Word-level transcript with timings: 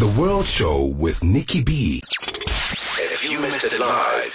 The 0.00 0.08
World 0.18 0.46
Show 0.46 0.86
with 0.98 1.22
Nicky 1.22 1.62
B. 1.62 2.00
If 2.96 3.30
you 3.30 3.38
missed 3.38 3.66
it 3.66 3.78
live, 3.78 4.32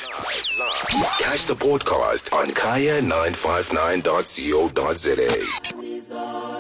catch 1.18 1.48
the 1.48 1.56
podcast 1.56 2.32
on 2.32 2.52
kaya959.co.za. 2.52 5.16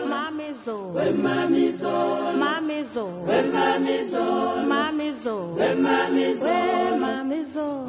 Mamizo. 0.10 0.94
Mamizo. 1.22 2.34
Mamizo. 2.34 3.06
Mamizo. 3.30 4.66
Mamizo. 4.66 5.54
Mamizo. 6.98 7.86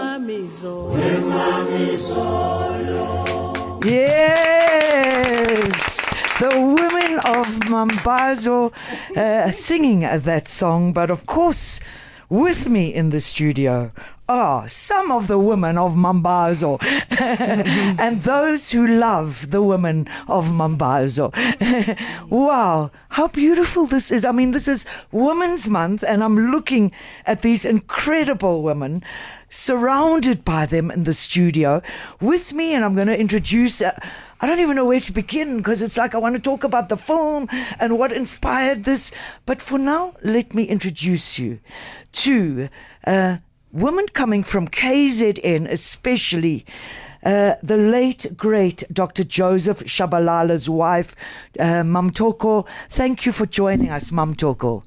Mamizo. 0.00 0.96
Mamizo. 1.28 2.24
Yes, 3.84 6.00
the 6.40 6.48
of 7.16 7.46
Mambazo 7.70 8.72
uh, 9.16 9.50
singing 9.50 10.00
that 10.00 10.48
song, 10.48 10.92
but 10.92 11.10
of 11.10 11.26
course, 11.26 11.80
with 12.28 12.68
me 12.68 12.92
in 12.92 13.10
the 13.10 13.20
studio 13.20 13.90
are 14.28 14.68
some 14.68 15.10
of 15.10 15.26
the 15.26 15.38
women 15.38 15.78
of 15.78 15.94
Mambazo 15.94 16.78
and 17.98 18.20
those 18.20 18.70
who 18.70 18.86
love 18.86 19.50
the 19.50 19.62
women 19.62 20.06
of 20.28 20.50
Mambazo. 20.50 21.32
wow, 22.30 22.90
how 23.08 23.28
beautiful 23.28 23.86
this 23.86 24.10
is. 24.10 24.26
I 24.26 24.32
mean, 24.32 24.50
this 24.50 24.68
is 24.68 24.84
Women's 25.10 25.68
Month, 25.68 26.04
and 26.06 26.22
I'm 26.22 26.50
looking 26.50 26.92
at 27.24 27.40
these 27.40 27.64
incredible 27.64 28.62
women 28.62 29.02
surrounded 29.48 30.44
by 30.44 30.66
them 30.66 30.90
in 30.90 31.04
the 31.04 31.14
studio 31.14 31.80
with 32.20 32.52
me, 32.52 32.74
and 32.74 32.84
I'm 32.84 32.94
going 32.94 33.08
to 33.08 33.18
introduce. 33.18 33.80
Uh, 33.80 33.98
I 34.40 34.46
don't 34.46 34.60
even 34.60 34.76
know 34.76 34.84
where 34.84 35.00
to 35.00 35.12
begin 35.12 35.56
because 35.56 35.82
it's 35.82 35.96
like 35.98 36.14
I 36.14 36.18
want 36.18 36.36
to 36.36 36.40
talk 36.40 36.62
about 36.62 36.88
the 36.88 36.96
film 36.96 37.48
and 37.80 37.98
what 37.98 38.12
inspired 38.12 38.84
this. 38.84 39.10
But 39.46 39.60
for 39.60 39.78
now, 39.78 40.14
let 40.22 40.54
me 40.54 40.62
introduce 40.64 41.40
you 41.40 41.58
to 42.12 42.68
a 43.04 43.40
woman 43.72 44.06
coming 44.08 44.44
from 44.44 44.68
KZN, 44.68 45.68
especially. 45.68 46.64
Uh, 47.24 47.54
the 47.64 47.76
late 47.76 48.36
great 48.36 48.84
Dr. 48.92 49.24
Joseph 49.24 49.80
Shabalala's 49.80 50.70
wife, 50.70 51.16
uh, 51.58 51.82
Mam 51.82 52.12
Thoko. 52.12 52.64
Thank 52.88 53.26
you 53.26 53.32
for 53.32 53.44
joining 53.44 53.90
us, 53.90 54.12
Mam 54.12 54.36
Thoko. 54.36 54.84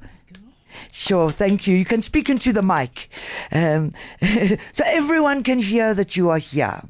Sure, 0.91 1.29
thank 1.29 1.67
you. 1.67 1.75
You 1.75 1.85
can 1.85 2.01
speak 2.01 2.29
into 2.29 2.53
the 2.53 2.61
mic 2.61 3.09
um, 3.51 3.93
so 4.71 4.83
everyone 4.85 5.43
can 5.43 5.59
hear 5.59 5.93
that 5.93 6.15
you 6.15 6.29
are 6.29 6.37
here. 6.37 6.81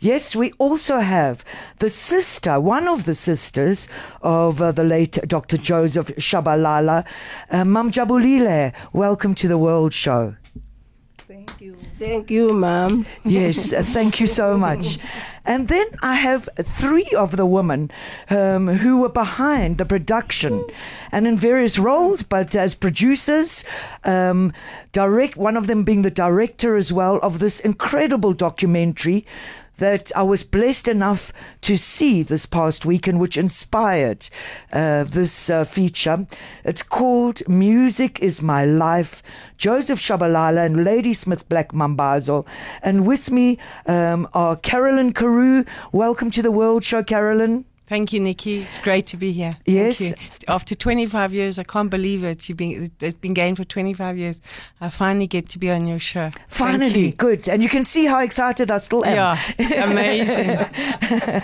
Yes, 0.00 0.34
we 0.34 0.52
also 0.58 0.98
have 0.98 1.44
the 1.78 1.88
sister, 1.88 2.60
one 2.60 2.88
of 2.88 3.04
the 3.04 3.14
sisters 3.14 3.88
of 4.22 4.60
uh, 4.60 4.72
the 4.72 4.84
late 4.84 5.18
Dr. 5.26 5.56
Joseph 5.56 6.08
Shabalala, 6.16 7.06
uh, 7.50 7.64
Mam 7.64 7.90
Jabulile. 7.90 8.72
Welcome 8.92 9.34
to 9.36 9.48
the 9.48 9.58
World 9.58 9.92
Show. 9.94 10.34
Thank 11.28 11.60
you. 11.60 11.76
Thank 11.98 12.30
you, 12.30 12.52
ma'am. 12.52 13.06
Yes, 13.24 13.72
uh, 13.72 13.82
thank 13.82 14.20
you 14.20 14.26
so 14.26 14.58
much. 14.68 14.98
And 15.44 15.68
then 15.68 15.86
I 16.02 16.14
have 16.14 16.48
three 16.60 17.10
of 17.16 17.36
the 17.36 17.46
women 17.46 17.90
um, 18.30 18.68
who 18.68 18.98
were 18.98 19.08
behind 19.08 19.78
the 19.78 19.84
production. 19.84 20.64
And 21.10 21.26
in 21.26 21.36
various 21.36 21.78
roles, 21.78 22.22
but 22.22 22.54
as 22.54 22.74
producers, 22.74 23.64
um, 24.04 24.52
direct, 24.92 25.36
one 25.36 25.56
of 25.56 25.66
them 25.66 25.84
being 25.84 26.02
the 26.02 26.10
director 26.10 26.76
as 26.76 26.92
well 26.92 27.18
of 27.18 27.38
this 27.38 27.60
incredible 27.60 28.32
documentary 28.32 29.26
that 29.78 30.12
I 30.14 30.22
was 30.22 30.44
blessed 30.44 30.88
enough 30.88 31.32
to 31.62 31.76
see 31.76 32.22
this 32.22 32.46
past 32.46 32.84
weekend, 32.84 33.20
which 33.20 33.36
inspired 33.36 34.28
uh, 34.72 35.04
this 35.04 35.50
uh, 35.50 35.64
feature. 35.64 36.26
It's 36.64 36.82
called 36.82 37.46
Music 37.48 38.20
is 38.20 38.42
My 38.42 38.64
Life. 38.64 39.22
Joseph 39.56 40.00
Shabalala 40.00 40.66
and 40.66 40.84
Ladysmith 40.84 41.48
Black 41.48 41.72
Mambazo. 41.72 42.44
And 42.82 43.06
with 43.06 43.30
me 43.30 43.58
um, 43.86 44.28
are 44.34 44.56
Carolyn 44.56 45.12
Carew. 45.12 45.64
Welcome 45.92 46.30
to 46.32 46.42
the 46.42 46.50
World 46.50 46.84
Show, 46.84 47.02
Carolyn. 47.02 47.64
Thank 47.88 48.12
you, 48.12 48.20
Nicky. 48.20 48.60
It's 48.62 48.78
great 48.78 49.06
to 49.08 49.16
be 49.16 49.32
here. 49.32 49.50
Thank 49.50 49.66
Yes. 49.66 50.00
you. 50.00 50.14
After 50.48 50.74
25 50.74 51.34
years, 51.34 51.58
I 51.58 51.64
can't 51.64 51.90
believe 51.90 52.24
it. 52.24 52.48
You've 52.48 52.56
been, 52.56 52.90
it's 53.00 53.16
been 53.18 53.34
going 53.34 53.54
for 53.54 53.64
25 53.64 54.16
years. 54.16 54.40
I 54.80 54.88
finally 54.88 55.26
get 55.26 55.48
to 55.50 55.58
be 55.58 55.70
on 55.70 55.86
your 55.86 55.98
show. 55.98 56.30
Finally, 56.48 57.06
you. 57.06 57.12
good. 57.12 57.48
And 57.48 57.62
you 57.62 57.68
can 57.68 57.84
see 57.84 58.06
how 58.06 58.20
excited 58.20 58.70
I 58.70 58.78
still 58.78 59.04
am. 59.04 59.36
Yeah, 59.58 59.90
amazing. 59.90 60.50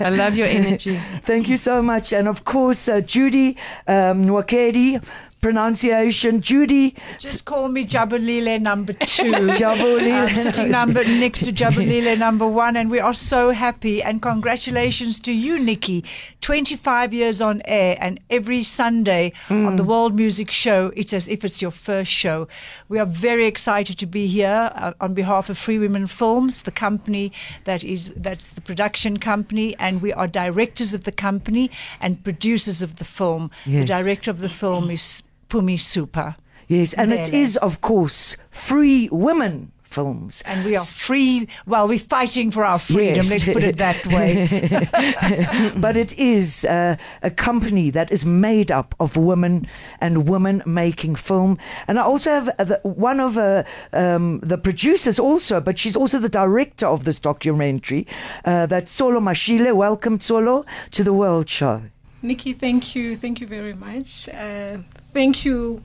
I 0.01 0.09
love 0.11 0.37
your 0.37 0.47
energy. 0.47 0.99
Thank 1.23 1.49
you 1.49 1.57
so 1.57 1.83
much. 1.83 2.13
And 2.13 2.29
of 2.29 2.45
course, 2.45 2.89
uh, 2.89 3.01
Judi 3.01 3.57
um, 3.87 4.25
Nwokedi, 4.27 5.05
pronunciation. 5.41 6.41
Judi 6.41 6.95
Just 7.19 7.45
call 7.45 7.69
me 7.69 7.85
Jabulile 7.85 8.61
number 8.61 8.93
two. 8.93 9.33
Jabulile. 9.59 10.29
I'm 10.29 10.37
sitting 10.37 10.71
number 10.71 11.05
next 11.05 11.45
to 11.45 11.53
Jabulile 11.53 12.19
number 12.19 12.47
one, 12.47 12.77
and 12.77 12.91
we 12.91 13.01
are 13.01 13.15
so 13.15 13.51
happy. 13.51 14.03
And 14.03 14.21
congratulations 14.21 15.21
to 15.21 15.33
you, 15.33 15.59
Nicky. 15.59 16.05
25 16.41 17.13
years 17.15 17.41
on 17.41 17.63
air, 17.65 17.97
and 18.01 18.21
every 18.31 18.63
Sunday 18.63 19.33
on 19.51 19.77
the 19.77 19.85
World 19.85 20.15
Music 20.15 20.51
Show, 20.51 20.93
it's 20.97 21.13
as 21.13 21.29
if 21.29 21.45
it's 21.45 21.61
your 21.61 21.71
first 21.71 22.11
show. 22.11 22.49
We 22.89 22.99
are 22.99 23.07
very 23.07 23.47
excited 23.47 23.99
to 23.99 24.07
be 24.07 24.27
here 24.27 24.71
uh, 24.75 24.93
on 25.01 25.15
behalf 25.15 25.51
of 25.51 25.59
Free 25.59 25.79
Women 25.79 26.07
Films, 26.07 26.63
the 26.63 26.71
company 26.71 27.33
that 27.65 27.85
is 27.85 28.09
that's 28.17 28.53
the 28.53 28.61
production 28.61 29.19
company, 29.19 29.77
and 29.79 30.03
we 30.03 30.13
are 30.13 30.27
directors 30.27 30.95
of 30.95 31.05
the 31.05 31.13
company 31.13 31.71
and 32.01 32.23
producers 32.23 32.83
of 32.83 32.97
the 32.97 33.05
film. 33.05 33.51
The 33.67 33.85
director 33.85 34.31
of 34.31 34.41
the 34.41 34.49
film 34.49 34.91
is 34.91 35.23
Pumi 35.49 35.79
Super. 35.79 36.37
Yes, 36.69 36.93
and 36.93 37.13
it 37.13 37.33
is, 37.33 37.57
of 37.57 37.81
course, 37.81 38.37
free 38.51 39.09
women 39.11 39.73
films. 39.89 40.43
And 40.47 40.65
we 40.65 40.77
are 40.77 40.85
free. 40.85 41.49
Well, 41.67 41.89
we're 41.89 41.99
fighting 41.99 42.51
for 42.51 42.65
our 42.65 42.79
freedom. 42.79 43.17
Yes. 43.17 43.31
Let's 43.31 43.49
put 43.49 43.65
it 43.65 43.79
that 43.79 44.07
way. 44.07 45.71
but 45.81 45.97
it 45.97 46.17
is 46.19 46.65
uh, 46.67 46.97
a 47.23 47.31
company 47.31 47.91
that 47.91 48.13
is 48.13 48.25
made 48.25 48.71
up 48.71 48.95
of 49.01 49.17
women 49.17 49.67
and 50.01 50.29
women 50.29 50.63
making 50.67 51.17
film. 51.17 51.59
And 51.89 51.99
I 51.99 52.03
also 52.03 52.31
have 52.31 52.49
uh, 52.59 52.65
the, 52.65 52.81
one 52.83 53.21
of 53.21 53.39
uh, 53.39 53.65
um, 53.93 54.41
the 54.41 54.59
producers 54.59 55.19
also, 55.19 55.61
but 55.61 55.79
she's 55.79 55.97
also 55.97 56.19
the 56.19 56.29
director 56.29 56.87
of 56.87 57.05
this 57.05 57.19
documentary. 57.19 58.07
Uh, 58.45 58.67
that's 58.67 58.97
Tsholo 58.97 59.21
Mashile. 59.21 59.75
Welcome, 59.75 60.19
Tsholo, 60.19 60.67
to 60.93 61.03
the 61.03 61.13
World 61.13 61.49
Show. 61.49 61.83
Nicky, 62.21 62.53
thank 62.53 62.95
you. 62.95 63.17
Thank 63.17 63.41
you 63.41 63.47
very 63.47 63.75
much. 63.75 64.29
Uh, 64.29 64.79
thank 65.13 65.45
you, 65.45 65.83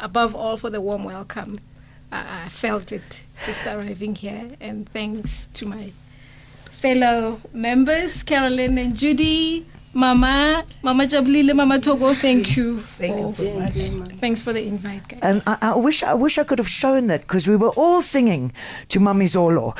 above 0.00 0.34
all, 0.34 0.56
for 0.56 0.70
the 0.70 0.80
warm 0.80 1.04
welcome. 1.04 1.60
I, 2.10 2.44
I 2.44 2.48
felt 2.48 2.92
it 2.92 3.24
just 3.44 3.64
arriving 3.66 4.16
here. 4.16 4.56
And 4.60 4.88
thanks 4.88 5.48
to 5.54 5.66
my 5.66 5.92
fellow 6.70 7.40
members, 7.52 8.22
Carolyn 8.22 8.78
and 8.78 8.94
Judi, 8.94 9.64
Mama, 9.96 10.62
Mama 10.82 11.04
Jabulile, 11.04 11.54
Mama 11.54 11.78
Thoko, 11.78 12.14
thank 12.14 12.54
you. 12.54 12.80
Thank 12.98 13.18
you 13.18 13.28
so 13.28 13.58
much. 13.58 13.72
Thanks 14.20 14.42
for 14.42 14.52
the 14.52 14.62
invite, 14.62 15.08
guys. 15.08 15.20
And 15.22 15.42
I, 15.46 15.72
I 15.72 15.74
wish 15.74 16.02
I 16.02 16.12
wish 16.12 16.36
I 16.36 16.44
could 16.44 16.58
have 16.58 16.68
shown 16.68 17.06
that 17.06 17.22
because 17.22 17.48
we 17.48 17.56
were 17.56 17.70
all 17.70 18.02
singing 18.02 18.52
to 18.90 19.00
Mummy 19.00 19.24
Zolo 19.24 19.74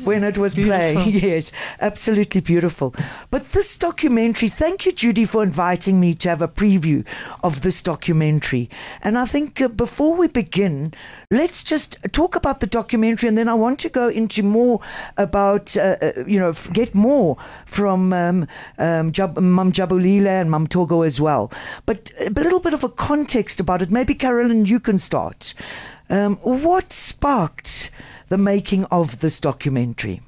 when 0.06 0.24
it 0.24 0.38
was 0.38 0.54
playing. 0.54 0.96
Yes, 1.26 1.52
absolutely 1.80 2.40
beautiful. 2.40 2.94
But 3.30 3.50
this 3.50 3.76
documentary, 3.76 4.48
thank 4.48 4.86
you, 4.86 4.92
Judi, 4.92 5.28
for 5.28 5.42
inviting 5.42 6.00
me 6.00 6.14
to 6.14 6.28
have 6.30 6.40
a 6.40 6.48
preview 6.48 7.04
of 7.42 7.62
this 7.62 7.82
documentary. 7.82 8.70
And 9.02 9.18
I 9.18 9.26
think 9.26 9.60
uh, 9.60 9.68
before 9.68 10.14
we 10.14 10.28
begin, 10.28 10.94
let's 11.30 11.64
just 11.64 11.96
talk 12.12 12.36
about 12.36 12.60
the 12.60 12.66
documentary, 12.66 13.28
and 13.28 13.36
then 13.36 13.48
I 13.48 13.54
want 13.54 13.78
to 13.80 13.88
go 13.88 14.08
into 14.08 14.42
more 14.42 14.80
about, 15.16 15.76
uh, 15.76 15.96
uh, 16.00 16.12
you 16.26 16.38
know, 16.38 16.52
get 16.72 16.94
more 16.94 17.36
from 17.64 18.12
um, 18.12 18.46
um, 18.78 19.12
Jab- 19.12 19.38
Mum 19.38 19.72
Jabulile 19.72 20.26
and 20.26 20.50
Mum 20.50 20.66
Thoko 20.66 21.04
as 21.04 21.20
well. 21.20 21.50
But 21.84 22.12
a 22.20 22.30
little 22.30 22.60
bit 22.60 22.74
of 22.74 22.84
a 22.84 22.88
context 22.88 23.60
about 23.60 23.82
it. 23.82 23.90
Maybe 23.90 24.14
Carolyn, 24.14 24.66
you 24.66 24.80
can 24.80 24.98
start. 24.98 25.54
Um, 26.08 26.36
what 26.36 26.92
sparked 26.92 27.90
the 28.28 28.38
making 28.38 28.84
of 28.86 29.20
this 29.20 29.40
documentary? 29.40 30.20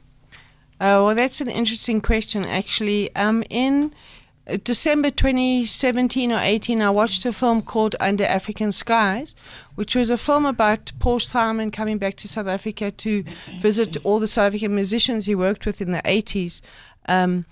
Uh, 0.80 1.02
well, 1.02 1.14
that's 1.14 1.40
an 1.40 1.48
interesting 1.48 2.00
question, 2.00 2.44
actually. 2.44 3.14
Um, 3.16 3.42
in 3.50 3.86
uh, 3.86 4.17
December 4.64 5.10
2017 5.10 6.32
or 6.32 6.40
18, 6.40 6.80
I 6.80 6.90
watched 6.90 7.26
a 7.26 7.32
film 7.32 7.60
called 7.60 7.94
Under 8.00 8.24
African 8.24 8.72
Skies, 8.72 9.34
which 9.74 9.94
was 9.94 10.08
a 10.08 10.16
film 10.16 10.46
about 10.46 10.90
Paul 10.98 11.18
Simon 11.18 11.70
coming 11.70 11.98
back 11.98 12.16
to 12.16 12.28
South 12.28 12.46
Africa 12.46 12.90
to 12.90 13.24
visit 13.60 13.98
all 14.04 14.18
the 14.18 14.26
South 14.26 14.46
African 14.46 14.74
musicians 14.74 15.26
he 15.26 15.34
worked 15.34 15.66
with 15.66 15.82
in 15.82 15.92
the 15.92 16.02
80s. 16.02 16.62
Um, 17.06 17.44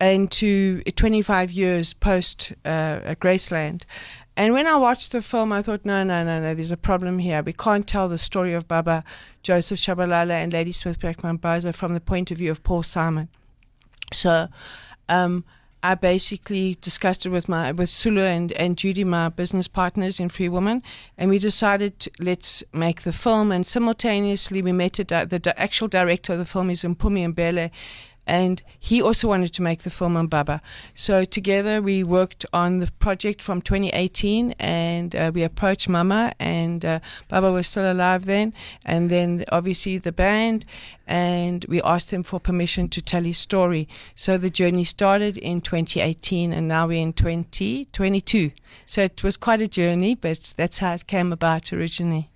and 0.00 0.30
to 0.32 0.82
25 0.82 1.50
years 1.50 1.94
post 1.94 2.52
uh, 2.64 3.14
Graceland. 3.20 3.82
And 4.36 4.52
when 4.52 4.66
I 4.66 4.76
watched 4.76 5.12
the 5.12 5.22
film, 5.22 5.52
I 5.52 5.62
thought, 5.62 5.84
no, 5.84 6.02
no, 6.02 6.24
no, 6.24 6.40
no, 6.40 6.54
there's 6.54 6.72
a 6.72 6.76
problem 6.76 7.20
here. 7.20 7.42
We 7.42 7.52
can't 7.52 7.86
tell 7.86 8.08
the 8.08 8.18
story 8.18 8.52
of 8.52 8.66
Baba 8.66 9.04
Joseph 9.42 9.78
Shabalala 9.78 10.32
and 10.32 10.52
Lady 10.52 10.70
Ladysmith 10.70 11.00
Black 11.00 11.18
Mambazo 11.18 11.72
from 11.74 11.94
the 11.94 12.00
point 12.00 12.30
of 12.30 12.38
view 12.38 12.50
of 12.50 12.62
Paul 12.64 12.82
Simon. 12.82 13.28
So 14.12 14.48
um, 15.08 15.44
I 15.84 15.94
basically 15.94 16.78
discussed 16.80 17.26
it 17.26 17.28
with 17.28 17.46
my 17.46 17.70
with 17.70 17.90
Tsholo 17.90 18.24
and, 18.24 18.52
and 18.52 18.74
Judi, 18.74 19.04
my 19.04 19.28
business 19.28 19.68
partners 19.68 20.18
in 20.18 20.30
Free 20.30 20.48
Woman, 20.48 20.82
and 21.18 21.28
we 21.28 21.38
decided 21.38 22.00
to, 22.00 22.10
let's 22.18 22.64
make 22.72 23.02
the 23.02 23.12
film. 23.12 23.52
And 23.52 23.66
simultaneously, 23.66 24.62
we 24.62 24.72
met 24.72 24.94
di- 24.94 25.26
the 25.26 25.38
di- 25.38 25.52
actual 25.58 25.88
director 25.88 26.32
of 26.32 26.38
the 26.38 26.46
film 26.46 26.70
is 26.70 26.84
Mpumi 26.84 27.34
Mbele, 27.34 27.70
and 28.26 28.62
he 28.78 29.02
also 29.02 29.28
wanted 29.28 29.52
to 29.52 29.62
make 29.62 29.82
the 29.82 29.90
film 29.90 30.16
on 30.16 30.26
Baba. 30.26 30.60
So 30.94 31.24
together 31.24 31.82
we 31.82 32.02
worked 32.02 32.46
on 32.52 32.78
the 32.78 32.90
project 32.98 33.42
from 33.42 33.62
2018, 33.62 34.52
and 34.58 35.14
uh, 35.14 35.30
we 35.34 35.42
approached 35.42 35.88
Mama, 35.88 36.32
and 36.38 36.84
uh, 36.84 37.00
Baba 37.28 37.52
was 37.52 37.66
still 37.66 37.90
alive 37.90 38.26
then, 38.26 38.52
and 38.84 39.10
then 39.10 39.44
obviously 39.50 39.98
the 39.98 40.12
band, 40.12 40.64
and 41.06 41.64
we 41.68 41.82
asked 41.82 42.12
him 42.12 42.22
for 42.22 42.40
permission 42.40 42.88
to 42.88 43.02
tell 43.02 43.22
his 43.22 43.38
story. 43.38 43.88
So 44.14 44.38
the 44.38 44.50
journey 44.50 44.84
started 44.84 45.36
in 45.36 45.60
2018, 45.60 46.52
and 46.52 46.68
now 46.68 46.86
we're 46.86 47.02
in 47.02 47.12
2022. 47.12 48.52
So 48.86 49.02
it 49.02 49.22
was 49.22 49.36
quite 49.36 49.60
a 49.60 49.68
journey, 49.68 50.14
but 50.14 50.54
that's 50.56 50.78
how 50.78 50.94
it 50.94 51.06
came 51.06 51.32
about 51.32 51.72
originally. 51.72 52.30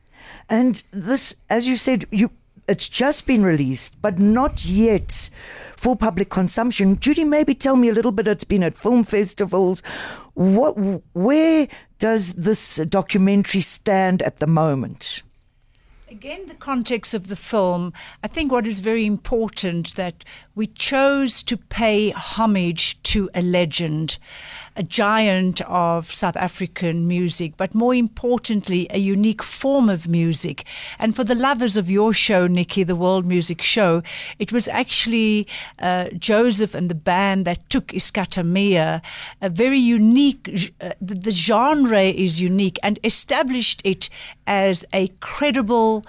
And 0.48 0.82
this, 0.90 1.36
as 1.48 1.66
you 1.66 1.76
said, 1.76 2.06
you 2.10 2.30
it's 2.68 2.88
just 2.88 3.26
been 3.26 3.42
released, 3.42 4.00
but 4.02 4.18
not 4.18 4.66
yet 4.66 5.30
for 5.78 5.94
public 5.94 6.28
consumption. 6.28 6.96
Judi, 6.96 7.24
maybe 7.24 7.54
tell 7.54 7.76
me 7.76 7.88
a 7.88 7.92
little 7.92 8.10
bit. 8.10 8.26
It's 8.26 8.42
been 8.42 8.64
at 8.64 8.76
film 8.76 9.04
festivals. 9.04 9.80
What, 10.34 10.72
where 11.12 11.68
does 12.00 12.32
this 12.32 12.78
documentary 12.88 13.60
stand 13.60 14.20
at 14.22 14.38
the 14.38 14.48
moment? 14.48 15.22
Again, 16.10 16.48
the 16.48 16.54
context 16.54 17.14
of 17.14 17.28
the 17.28 17.36
film, 17.36 17.92
I 18.24 18.26
think 18.26 18.50
what 18.50 18.66
is 18.66 18.80
very 18.80 19.06
important 19.06 19.94
that 19.94 20.24
we 20.56 20.66
chose 20.66 21.44
to 21.44 21.56
pay 21.56 22.10
homage 22.10 23.00
to 23.04 23.30
a 23.32 23.42
legend, 23.42 24.18
a 24.78 24.82
giant 24.84 25.60
of 25.62 26.12
South 26.12 26.36
African 26.36 27.08
music, 27.08 27.56
but 27.56 27.74
more 27.74 27.94
importantly, 27.94 28.86
a 28.90 28.98
unique 28.98 29.42
form 29.42 29.88
of 29.88 30.06
music. 30.06 30.64
And 31.00 31.16
for 31.16 31.24
the 31.24 31.34
lovers 31.34 31.76
of 31.76 31.90
your 31.90 32.12
show, 32.12 32.46
Nikki, 32.46 32.84
the 32.84 32.94
World 32.94 33.26
Music 33.26 33.60
Show, 33.60 34.02
it 34.38 34.52
was 34.52 34.68
actually 34.68 35.48
uh, 35.80 36.10
Joseph 36.16 36.76
and 36.76 36.88
the 36.88 36.94
band 36.94 37.44
that 37.44 37.68
took 37.68 37.88
Isicathamiya, 37.88 39.02
a 39.42 39.50
very 39.50 39.78
unique, 39.78 40.72
uh, 40.80 40.90
the, 41.00 41.14
the 41.14 41.32
genre 41.32 42.02
is 42.02 42.40
unique, 42.40 42.78
and 42.84 43.00
established 43.02 43.82
it 43.84 44.08
as 44.46 44.84
a 44.92 45.08
credible 45.18 46.06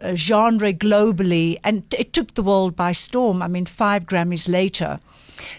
uh, 0.00 0.14
genre 0.14 0.72
globally, 0.72 1.58
and 1.62 1.82
it 1.98 2.14
took 2.14 2.32
the 2.32 2.42
world 2.42 2.74
by 2.74 2.92
storm. 2.92 3.42
I 3.42 3.48
mean, 3.48 3.66
five 3.66 4.06
Grammys 4.06 4.48
later. 4.48 5.00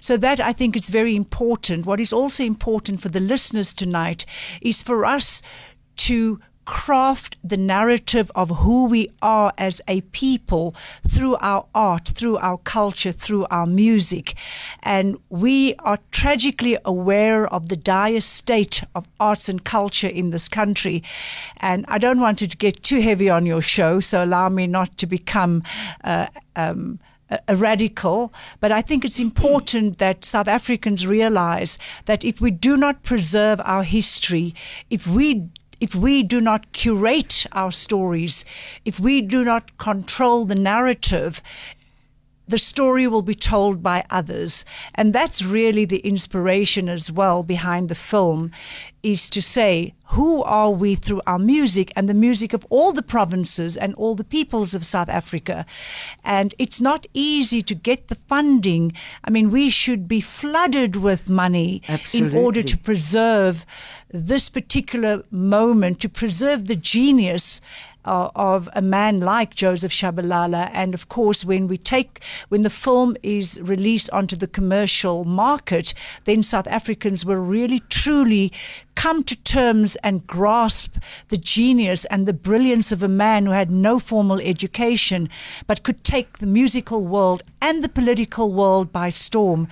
So 0.01 0.17
that 0.17 0.39
I 0.39 0.53
think 0.53 0.75
is 0.75 0.89
very 0.89 1.15
important. 1.15 1.85
What 1.85 1.99
is 1.99 2.13
also 2.13 2.43
important 2.43 3.01
for 3.01 3.09
the 3.09 3.19
listeners 3.19 3.73
tonight 3.73 4.25
is 4.61 4.83
for 4.83 5.05
us 5.05 5.41
to 5.97 6.39
craft 6.65 7.35
the 7.43 7.57
narrative 7.57 8.31
of 8.35 8.49
who 8.59 8.85
we 8.85 9.09
are 9.21 9.51
as 9.57 9.81
a 9.87 10.01
people 10.11 10.75
through 11.07 11.35
our 11.37 11.65
art, 11.73 12.07
through 12.07 12.37
our 12.37 12.57
culture, 12.59 13.11
through 13.11 13.45
our 13.49 13.65
music. 13.65 14.35
And 14.83 15.17
we 15.29 15.75
are 15.79 15.99
tragically 16.11 16.77
aware 16.85 17.47
of 17.47 17.69
the 17.69 17.75
dire 17.75 18.21
state 18.21 18.83
of 18.95 19.07
arts 19.19 19.49
and 19.49 19.63
culture 19.63 20.07
in 20.07 20.29
this 20.29 20.47
country. 20.47 21.03
And 21.57 21.83
I 21.87 21.97
don't 21.97 22.19
want 22.19 22.37
to 22.39 22.47
get 22.47 22.83
too 22.83 23.01
heavy 23.01 23.29
on 23.29 23.45
your 23.45 23.61
show, 23.61 23.99
so 23.99 24.23
allow 24.23 24.49
me 24.49 24.67
not 24.67 24.97
to 24.99 25.07
become. 25.07 25.63
Uh, 26.03 26.27
um, 26.55 26.99
a 27.47 27.55
radical, 27.55 28.33
but 28.59 28.71
I 28.71 28.81
think 28.81 29.05
it's 29.05 29.19
important 29.19 29.97
that 29.97 30.25
South 30.25 30.47
Africans 30.47 31.07
realize 31.07 31.77
that 32.05 32.23
if 32.23 32.41
we 32.41 32.51
do 32.51 32.75
not 32.75 33.03
preserve 33.03 33.61
our 33.63 33.83
history, 33.83 34.53
if 34.89 35.07
we 35.07 35.49
if 35.79 35.95
we 35.95 36.21
do 36.21 36.39
not 36.39 36.71
curate 36.73 37.47
our 37.53 37.71
stories, 37.71 38.45
if 38.85 38.99
we 38.99 39.19
do 39.19 39.43
not 39.43 39.77
control 39.79 40.45
the 40.45 40.53
narrative, 40.53 41.41
the 42.51 42.59
story 42.59 43.07
will 43.07 43.21
be 43.21 43.35
told 43.35 43.81
by 43.81 44.05
others. 44.09 44.65
And 44.95 45.13
that's 45.13 45.43
really 45.43 45.85
the 45.85 45.99
inspiration 45.99 46.89
as 46.89 47.11
well 47.11 47.43
behind 47.43 47.89
the 47.89 47.95
film 47.95 48.51
is 49.03 49.29
to 49.31 49.41
say, 49.41 49.93
who 50.11 50.43
are 50.43 50.69
we 50.69 50.93
through 50.93 51.21
our 51.25 51.39
music 51.39 51.91
and 51.95 52.07
the 52.07 52.13
music 52.13 52.53
of 52.53 52.65
all 52.69 52.91
the 52.91 53.01
provinces 53.01 53.77
and 53.77 53.95
all 53.95 54.13
the 54.13 54.23
peoples 54.23 54.75
of 54.75 54.85
South 54.85 55.09
Africa? 55.09 55.65
And 56.23 56.53
it's 56.59 56.81
not 56.81 57.07
easy 57.13 57.63
to 57.63 57.73
get 57.73 58.09
the 58.09 58.15
funding. 58.15 58.91
I 59.23 59.29
mean, 59.29 59.49
we 59.49 59.69
should 59.69 60.07
be 60.07 60.21
flooded 60.21 60.97
with 60.97 61.29
money 61.29 61.81
Absolutely. 61.87 62.37
in 62.37 62.43
order 62.43 62.61
to 62.61 62.77
preserve 62.77 63.65
this 64.09 64.49
particular 64.49 65.23
moment, 65.31 66.01
to 66.01 66.09
preserve 66.09 66.67
the 66.67 66.75
genius 66.75 67.61
uh, 68.05 68.29
of 68.35 68.69
a 68.73 68.81
man 68.81 69.19
like 69.19 69.55
Joseph 69.55 69.91
Shabalala. 69.91 70.69
And 70.73 70.93
of 70.93 71.09
course, 71.09 71.45
when 71.45 71.67
we 71.67 71.77
take, 71.77 72.21
when 72.49 72.63
the 72.63 72.69
film 72.69 73.15
is 73.23 73.59
released 73.63 74.09
onto 74.11 74.35
the 74.35 74.47
commercial 74.47 75.23
market, 75.25 75.93
then 76.25 76.43
South 76.43 76.67
Africans 76.67 77.25
will 77.25 77.35
really 77.35 77.81
truly 77.89 78.51
come 78.95 79.23
to 79.23 79.35
terms 79.43 79.95
and 79.97 80.27
grasp 80.27 80.97
the 81.29 81.37
genius 81.37 82.05
and 82.05 82.27
the 82.27 82.33
brilliance 82.33 82.91
of 82.91 83.01
a 83.01 83.07
man 83.07 83.45
who 83.45 83.51
had 83.51 83.71
no 83.71 83.99
formal 83.99 84.39
education, 84.39 85.29
but 85.65 85.83
could 85.83 86.03
take 86.03 86.39
the 86.39 86.45
musical 86.45 87.05
world 87.05 87.41
and 87.61 87.83
the 87.83 87.89
political 87.89 88.53
world 88.53 88.91
by 88.91 89.09
storm 89.09 89.67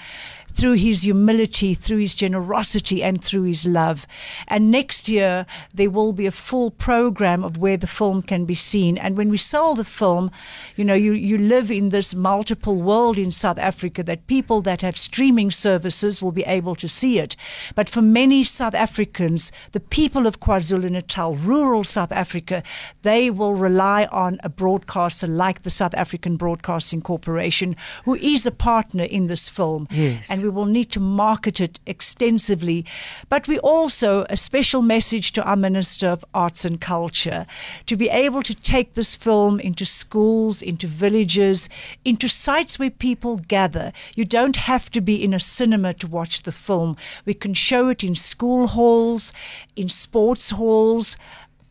through 0.53 0.73
his 0.73 1.03
humility, 1.03 1.73
through 1.73 1.99
his 1.99 2.15
generosity, 2.15 3.03
and 3.03 3.23
through 3.23 3.43
his 3.43 3.65
love. 3.65 4.05
And 4.47 4.71
next 4.71 5.09
year, 5.09 5.45
there 5.73 5.89
will 5.89 6.13
be 6.13 6.25
a 6.25 6.31
full 6.31 6.71
program 6.71 7.43
of 7.43 7.57
where 7.57 7.77
the 7.77 7.87
film 7.87 8.21
can 8.21 8.45
be 8.45 8.55
seen. 8.55 8.97
And 8.97 9.17
when 9.17 9.29
we 9.29 9.37
sell 9.37 9.75
the 9.75 9.83
film, 9.83 10.31
you 10.75 10.85
know, 10.85 10.93
you, 10.93 11.13
you 11.13 11.37
live 11.37 11.71
in 11.71 11.89
this 11.89 12.15
multiple 12.15 12.75
world 12.81 13.17
in 13.17 13.31
South 13.31 13.57
Africa 13.57 14.03
that 14.03 14.27
people 14.27 14.61
that 14.61 14.81
have 14.81 14.97
streaming 14.97 15.51
services 15.51 16.21
will 16.21 16.31
be 16.31 16.43
able 16.43 16.75
to 16.75 16.87
see 16.87 17.19
it. 17.19 17.35
But 17.75 17.89
for 17.89 18.01
many 18.01 18.43
South 18.43 18.75
Africans, 18.75 19.51
the 19.71 19.79
people 19.79 20.27
of 20.27 20.39
KwaZulu 20.39 20.89
Natal, 20.89 21.35
rural 21.35 21.83
South 21.83 22.11
Africa, 22.11 22.63
they 23.01 23.29
will 23.29 23.55
rely 23.55 24.05
on 24.11 24.39
a 24.43 24.49
broadcaster 24.49 25.27
like 25.27 25.61
the 25.61 25.69
South 25.69 25.93
African 25.93 26.35
Broadcasting 26.35 27.01
Corporation, 27.01 27.75
who 28.05 28.15
is 28.15 28.45
a 28.45 28.51
partner 28.51 29.03
in 29.03 29.27
this 29.27 29.49
film. 29.49 29.87
Yes. 29.91 30.29
And 30.29 30.38
we 30.43 30.49
will 30.49 30.65
need 30.65 30.91
to 30.91 30.99
market 30.99 31.59
it 31.59 31.79
extensively. 31.85 32.85
But 33.29 33.47
we 33.47 33.59
also, 33.59 34.25
a 34.29 34.37
special 34.37 34.81
message 34.81 35.31
to 35.33 35.43
our 35.43 35.55
Minister 35.55 36.07
of 36.07 36.25
Arts 36.33 36.65
and 36.65 36.79
Culture, 36.79 37.45
to 37.85 37.95
be 37.95 38.09
able 38.09 38.43
to 38.43 38.55
take 38.55 38.93
this 38.93 39.15
film 39.15 39.59
into 39.59 39.85
schools, 39.85 40.61
into 40.61 40.87
villages, 40.87 41.69
into 42.05 42.27
sites 42.27 42.79
where 42.79 42.89
people 42.89 43.37
gather. 43.37 43.91
You 44.15 44.25
don't 44.25 44.55
have 44.55 44.89
to 44.91 45.01
be 45.01 45.23
in 45.23 45.33
a 45.33 45.39
cinema 45.39 45.93
to 45.95 46.07
watch 46.07 46.43
the 46.43 46.51
film. 46.51 46.95
We 47.25 47.33
can 47.33 47.53
show 47.53 47.89
it 47.89 48.03
in 48.03 48.15
school 48.15 48.67
halls, 48.67 49.33
in 49.75 49.89
sports 49.89 50.51
halls, 50.51 51.17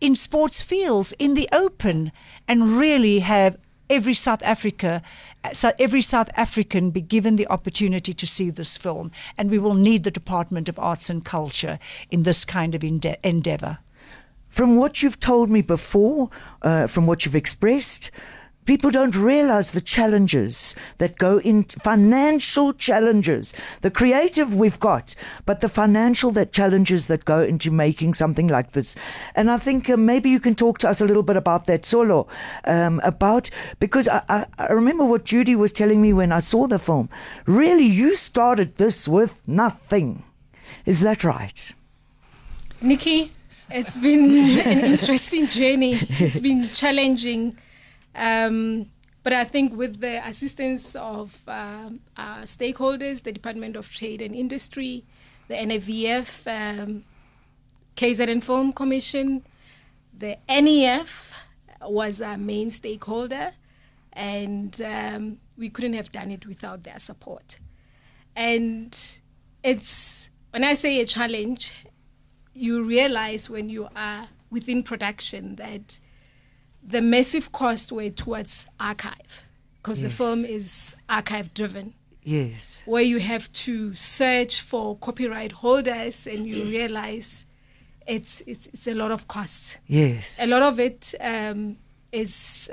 in 0.01 0.15
sports 0.15 0.63
fields, 0.63 1.13
in 1.19 1.35
the 1.35 1.49
open, 1.53 2.13
and 2.47 2.79
really 2.79 3.19
have 3.21 3.57
every 3.91 4.15
South 4.15 4.43
Africa, 4.43 5.03
every 5.79 6.03
South 6.03 6.31
African 6.37 6.91
be 6.91 7.01
given 7.01 7.37
the 7.37 7.47
opportunity 7.49 8.13
to 8.15 8.27
see 8.27 8.51
this 8.51 8.79
film. 8.79 9.11
And 9.37 9.51
we 9.51 9.59
will 9.59 9.75
need 9.75 10.05
the 10.05 10.11
Department 10.11 10.69
of 10.69 10.79
Arts 10.79 11.11
and 11.11 11.25
Culture 11.25 11.79
in 12.11 12.23
this 12.23 12.45
kind 12.45 12.75
of 12.75 12.83
ende- 12.83 13.17
endeavor. 13.23 13.79
From 14.49 14.77
what 14.77 15.03
you've 15.03 15.21
told 15.21 15.51
me 15.51 15.61
before, 15.61 16.31
uh, 16.63 16.87
from 16.87 17.07
what 17.07 17.25
you've 17.25 17.37
expressed, 17.37 18.11
people 18.69 18.91
don't 18.91 19.17
realize 19.17 19.73
the 19.73 19.81
challenges 19.81 20.77
that 20.99 21.17
go 21.17 21.41
in 21.41 21.65
financial 21.65 22.75
challenges. 22.75 23.55
The 23.81 23.91
creative 23.91 24.55
we've 24.55 24.79
got 24.79 25.15
but 25.47 25.63
the 25.63 25.71
financial 25.71 26.31
that 26.33 26.53
challenges 26.53 27.07
that 27.07 27.25
go 27.25 27.41
into 27.43 27.71
making 27.71 28.13
something 28.13 28.47
like 28.47 28.73
this. 28.73 28.95
And 29.35 29.51
i 29.51 29.57
think 29.57 29.89
uh, 29.89 29.97
maybe 29.97 30.29
you 30.29 30.39
can 30.39 30.55
talk 30.55 30.77
to 30.81 30.89
us 30.89 31.01
a 31.01 31.07
little 31.07 31.23
bit 31.23 31.39
about 31.39 31.65
that 31.65 31.83
Tsholo 31.83 32.29
um, 32.67 33.01
about 33.05 33.49
because 33.81 34.07
I, 34.07 34.23
I, 34.29 34.47
I 34.59 34.73
remember 34.73 35.05
what 35.05 35.25
Judi 35.25 35.57
was 35.57 35.73
telling 35.73 36.03
me 36.03 36.13
when 36.13 36.31
i 36.31 36.41
saw 36.41 36.67
the 36.67 36.79
film. 36.79 37.09
Really 37.47 37.87
you 37.87 38.17
started 38.17 38.77
this 38.77 39.09
with 39.09 39.41
nothing. 39.47 40.25
Is 40.85 41.01
that 41.01 41.25
right? 41.25 41.73
Nicky, 42.83 43.33
it's 43.71 43.97
been 43.97 44.25
an 44.61 44.85
interesting 44.93 45.47
journey. 45.47 45.95
It's 46.21 46.41
been 46.41 46.69
challenging. 46.69 47.57
Um, 48.19 48.91
but 49.23 49.33
I 49.33 49.45
think 49.45 49.77
with 49.77 50.01
the 50.01 50.27
assistance 50.27 50.97
of 50.97 51.43
um 51.47 52.01
our 52.17 52.43
stakeholders, 52.43 53.23
the 53.23 53.33
Department 53.33 53.77
of 53.77 53.93
Trade 53.95 54.21
and 54.21 54.35
Industry, 54.35 55.05
the 55.49 55.55
NFVF, 55.55 56.31
um, 56.47 57.05
KZN 57.97 58.43
Film 58.43 58.73
Commission, 58.73 59.45
the 60.17 60.37
NEF 60.49 61.35
was 61.83 62.21
our 62.21 62.37
main 62.37 62.71
stakeholder, 62.71 63.53
and 64.13 64.81
um, 64.83 65.39
we 65.57 65.71
couldn't 65.71 65.95
have 65.95 66.11
done 66.11 66.31
it 66.31 66.47
without 66.47 66.83
their 66.83 66.99
support. 66.99 67.59
And 68.35 68.97
it's 69.63 70.31
when 70.51 70.65
I 70.65 70.75
say 70.75 71.01
a 71.01 71.07
challenge, 71.07 71.75
you 72.53 72.83
realize 72.83 73.49
when 73.49 73.69
you 73.69 73.89
are 73.95 74.29
within 74.51 74.83
production 74.83 75.57
that 75.57 75.99
the 76.89 77.03
massive 77.03 77.53
cost 77.53 77.93
were 77.93 78.11
towards 78.11 78.67
archive 78.81 79.47
because 79.77 80.01
the 80.03 80.11
film 80.11 80.45
is 80.45 80.95
archive 81.09 81.53
driven 81.55 81.95
Yes. 82.25 82.83
where 82.87 83.03
you 83.03 83.19
have 83.21 83.51
to 83.65 83.95
search 83.95 84.61
for 84.61 84.97
copyright 84.99 85.53
holders 85.53 86.27
and 86.27 86.47
you 86.47 86.65
realize 86.65 87.45
it's 88.07 88.43
it's 88.47 88.67
it's 88.69 88.87
a 88.87 88.95
lot 88.95 89.11
of 89.11 89.29
costs. 89.29 89.77
Yes. 89.87 90.39
A 90.41 90.47
lot 90.47 90.63
of 90.63 90.79
it 90.81 91.15
um, 91.21 91.77
is 92.13 92.71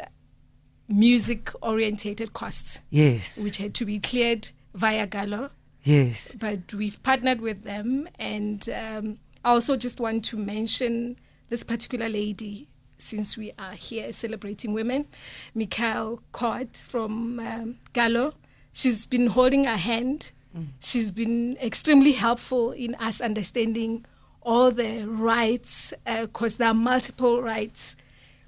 music 0.88 1.52
orientated 1.62 2.34
costs, 2.34 2.80
Yes. 2.90 3.44
which 3.44 3.58
had 3.58 3.74
to 3.76 3.86
be 3.86 4.00
cleared 4.00 4.50
via 4.74 5.08
Gallo. 5.08 5.50
Yes. 5.84 6.36
But 6.40 6.74
we've 6.74 7.02
partnered 7.04 7.42
with 7.42 7.64
them, 7.64 8.08
and 8.20 8.68
um, 8.70 9.20
I 9.44 9.50
also 9.52 9.76
just 9.78 10.00
want 10.00 10.26
to 10.26 10.38
mention 10.38 11.18
this 11.50 11.64
particular 11.64 12.10
lady 12.10 12.68
since 12.98 13.38
we 13.38 13.52
are 13.58 13.74
here 13.74 14.14
celebrating 14.14 14.74
women, 14.74 15.08
Mikhail 15.54 16.22
Kod 16.32 16.76
from 16.76 17.40
um, 17.40 17.78
Gallo. 17.94 18.34
She's 18.74 19.06
been 19.06 19.28
holding 19.28 19.68
our 19.68 19.78
hand. 19.78 20.32
Mm. 20.56 20.68
She's 20.80 21.12
been 21.12 21.58
extremely 21.58 22.14
helpful 22.14 22.72
in 22.72 22.96
us 22.96 23.22
understanding 23.22 24.06
all 24.42 24.72
the 24.72 25.06
rights, 25.06 25.94
uh, 26.06 26.22
because 26.22 26.58
there 26.58 26.68
are 26.70 26.74
multiple 26.74 27.42
rights 27.42 27.96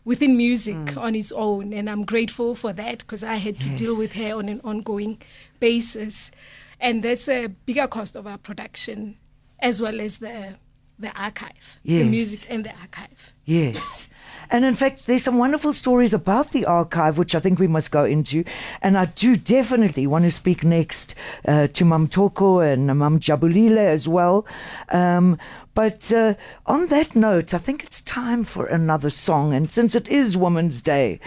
within 0.05 0.37
music 0.37 0.75
mm. 0.75 0.97
on 0.97 1.15
its 1.15 1.31
own. 1.31 1.73
And 1.73 1.89
I'm 1.89 2.05
grateful 2.05 2.55
for 2.55 2.71
that 2.73 2.99
because 2.99 3.23
I 3.23 3.35
had 3.35 3.59
to 3.61 3.69
deal 3.75 3.97
with 3.97 4.13
her 4.13 4.35
on 4.35 4.47
an 4.47 4.61
ongoing 4.63 5.21
basis. 5.59 6.31
And 6.79 7.01
that's 7.01 7.27
a 7.27 7.47
bigger 7.47 7.87
cost 7.87 8.15
of 8.15 8.27
our 8.27 8.37
production 8.37 9.17
as 9.59 9.81
well 9.81 9.99
as 9.99 10.19
the 10.19 10.55
the 10.99 11.11
archive, 11.19 11.79
the 11.85 12.03
music 12.03 12.47
and 12.49 12.63
the 12.63 12.73
archive. 12.81 13.33
Yes. 13.45 14.07
And 14.49 14.65
in 14.65 14.75
fact, 14.75 15.07
there's 15.07 15.23
some 15.23 15.37
wonderful 15.37 15.71
stories 15.71 16.13
about 16.13 16.51
the 16.51 16.65
archive, 16.65 17.17
which 17.17 17.35
I 17.35 17.39
think 17.39 17.59
we 17.59 17.67
must 17.67 17.91
go 17.91 18.05
into. 18.05 18.43
And 18.81 18.97
I 18.97 19.05
do 19.05 19.35
definitely 19.35 20.07
want 20.07 20.25
to 20.25 20.31
speak 20.31 20.63
next 20.63 21.15
uh, 21.47 21.67
to 21.67 21.85
Mam 21.85 22.07
Thoko 22.07 22.61
and 22.61 22.87
Mam 22.87 23.19
Jabulile 23.19 23.77
as 23.77 24.07
well. 24.07 24.45
Um, 24.89 25.37
but 25.73 26.11
uh, 26.11 26.33
on 26.65 26.87
that 26.87 27.15
note, 27.15 27.53
I 27.53 27.57
think 27.57 27.83
it's 27.83 28.01
time 28.01 28.43
for 28.43 28.65
another 28.65 29.09
song. 29.09 29.53
And 29.53 29.69
since 29.69 29.95
it 29.95 30.07
is 30.07 30.37
Women's 30.37 30.81
Day, 30.81 31.19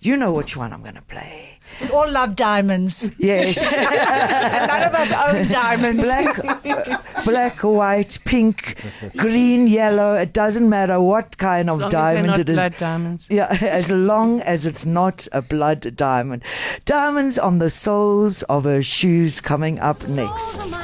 you 0.00 0.16
know 0.16 0.32
which 0.32 0.56
one 0.56 0.72
I'm 0.72 0.82
going 0.82 0.94
to 0.94 1.02
play. 1.02 1.47
We 1.80 1.88
all 1.90 2.10
love 2.10 2.34
diamonds. 2.36 3.10
Yes. 3.18 3.56
and 3.76 4.66
none 4.68 4.82
of 4.82 4.94
us 4.94 5.12
own 5.12 5.48
diamonds. 5.48 6.04
black, 6.04 6.38
uh, 6.44 7.22
black, 7.24 7.56
white, 7.62 8.18
pink, 8.24 8.76
green, 9.16 9.66
yellow. 9.68 10.14
It 10.14 10.32
doesn't 10.32 10.68
matter 10.68 11.00
what 11.00 11.38
kind 11.38 11.70
of 11.70 11.76
As 11.76 11.80
long 11.80 11.86
as 11.86 11.92
diamond 11.92 12.26
not 12.26 12.38
it 12.40 12.48
is. 12.48 12.56
blood 12.56 12.76
diamonds. 12.78 13.26
Yeah, 13.30 13.46
as 13.60 13.90
long 13.90 14.40
as 14.40 14.66
it's 14.66 14.86
not 14.86 15.28
a 15.32 15.42
blood 15.42 15.94
diamond. 15.96 16.42
Diamonds 16.84 17.38
on 17.38 17.58
the 17.58 17.70
soles 17.70 18.42
of 18.44 18.64
her 18.64 18.82
shoes 18.82 19.40
coming 19.40 19.78
up 19.78 20.06
next. 20.08 20.74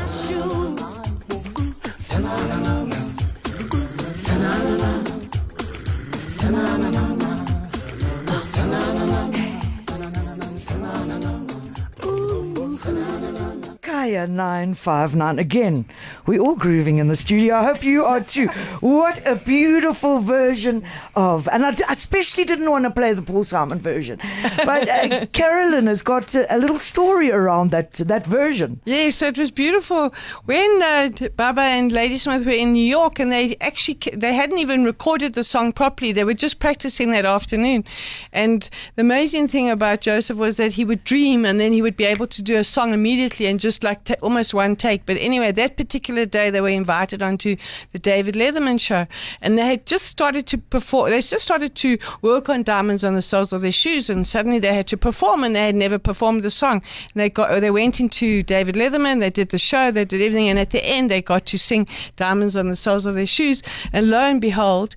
959. 14.27 15.39
Again, 15.39 15.85
we're 16.27 16.41
all 16.41 16.55
grooving 16.55 16.99
in 16.99 17.09
the 17.09 17.17
studio. 17.17 17.57
I 17.57 17.65
hope 17.65 17.83
you 17.85 18.05
are 18.05 18.21
too. 18.21 18.49
What 18.81 19.21
a 19.27 19.37
beautiful 19.37 20.21
version 20.21 20.85
of. 21.15 21.49
And 21.49 21.65
I, 21.65 21.73
d- 21.73 21.85
I 21.89 21.93
especially 21.93 22.45
didn't 22.45 22.71
want 22.71 22.85
to 22.85 22.91
play 22.91 23.13
the 23.13 23.23
Paul 23.23 23.45
Simon 23.45 23.79
version. 23.79 24.19
But 24.65 24.89
uh, 24.89 25.27
Carolyn 25.33 25.87
has 25.87 26.03
got 26.03 26.35
a, 26.35 26.55
a 26.55 26.59
little 26.59 26.79
story 26.79 27.31
around 27.31 27.71
that, 27.71 27.93
that 27.95 28.27
version. 28.27 28.81
Yeah, 28.85 29.11
so 29.11 29.29
it 29.29 29.39
was 29.39 29.51
beautiful 29.51 30.15
when 30.45 30.83
uh, 30.83 31.11
Baba 31.37 31.63
and 31.63 31.93
Ladysmith 31.93 32.45
were 32.47 32.53
in 32.53 32.73
New 32.73 32.85
York, 32.85 33.19
and 33.19 33.31
they 33.31 33.57
actually 33.61 33.99
they 34.13 34.35
hadn't 34.35 34.59
even 34.59 34.85
recorded 34.85 35.35
the 35.35 35.45
song 35.45 35.73
properly. 35.73 36.13
They 36.13 36.25
were 36.25 36.35
just 36.35 36.59
practicing 36.59 37.11
that 37.13 37.25
afternoon, 37.25 37.85
and 38.33 38.69
the 38.97 39.03
amazing 39.03 39.49
thing 39.49 39.71
about 39.71 40.01
Joseph 40.01 40.37
was 40.37 40.57
that 40.57 40.73
he 40.73 40.85
would 40.85 41.05
dream, 41.05 41.45
and 41.45 41.61
then 41.61 41.73
he 41.73 41.83
would 41.83 41.97
be 41.97 42.05
able 42.05 42.27
to 42.29 42.43
do 42.43 42.57
a 42.57 42.65
song 42.65 42.93
immediately 42.93 43.47
and 43.47 43.61
just 43.61 43.83
like 43.83 44.05
ta- 44.15 44.21
almost 44.23 44.55
one 44.55 44.77
take. 44.77 45.07
But 45.07 45.17
anyway, 45.17 45.53
that 45.53 45.77
particular 45.77 46.27
day 46.27 46.51
they 46.51 46.61
were 46.61 46.69
invited 46.69 47.23
onto 47.23 47.57
the 47.93 47.99
David 47.99 48.35
Letterman 48.35 48.81
show, 48.81 49.07
and 49.41 49.59
they 49.59 49.67
had 49.67 49.87
just 49.87 50.07
started 50.07 50.47
to 50.49 50.59
perform. 50.59 51.11
They 51.11 51.21
just 51.21 51.45
started 51.45 51.75
to 51.77 51.99
work 52.23 52.49
on 52.49 52.63
diamonds 52.63 53.05
on 53.05 53.15
the 53.15 53.23
soles 53.23 53.53
of 53.53 53.63
their 53.63 53.73
shoes, 53.73 54.11
and 54.11 54.27
suddenly 54.27 54.59
they 54.59 54.75
had 54.75 54.87
to 54.89 54.97
perform, 54.97 55.45
and 55.45 55.55
they 55.55 55.67
had 55.67 55.75
never 55.75 55.99
performed 55.99 56.43
the 56.43 56.51
song. 56.51 56.83
And 57.15 57.21
they 57.21 57.31
got 57.31 57.61
they 57.61 57.71
went 57.71 58.01
into 58.01 58.43
David 58.43 58.75
Letterman. 58.75 59.21
They 59.21 59.31
did 59.31 59.51
the 59.51 59.59
show. 59.59 59.91
They 59.91 60.05
did 60.05 60.23
everything, 60.23 60.49
and 60.49 60.59
at 60.59 60.71
the 60.71 60.85
end 60.85 61.11
they 61.11 61.23
got 61.23 61.47
to 61.47 61.59
sing 61.59 61.89
"Diamonds 62.17 62.57
on 62.57 62.69
the 62.69 62.77
Soles 62.77 63.07
of 63.07 63.15
Their 63.15 63.27
Shoes." 63.27 63.63
And 63.93 64.11
lo 64.11 64.19
and 64.19 64.41
behold. 64.41 64.95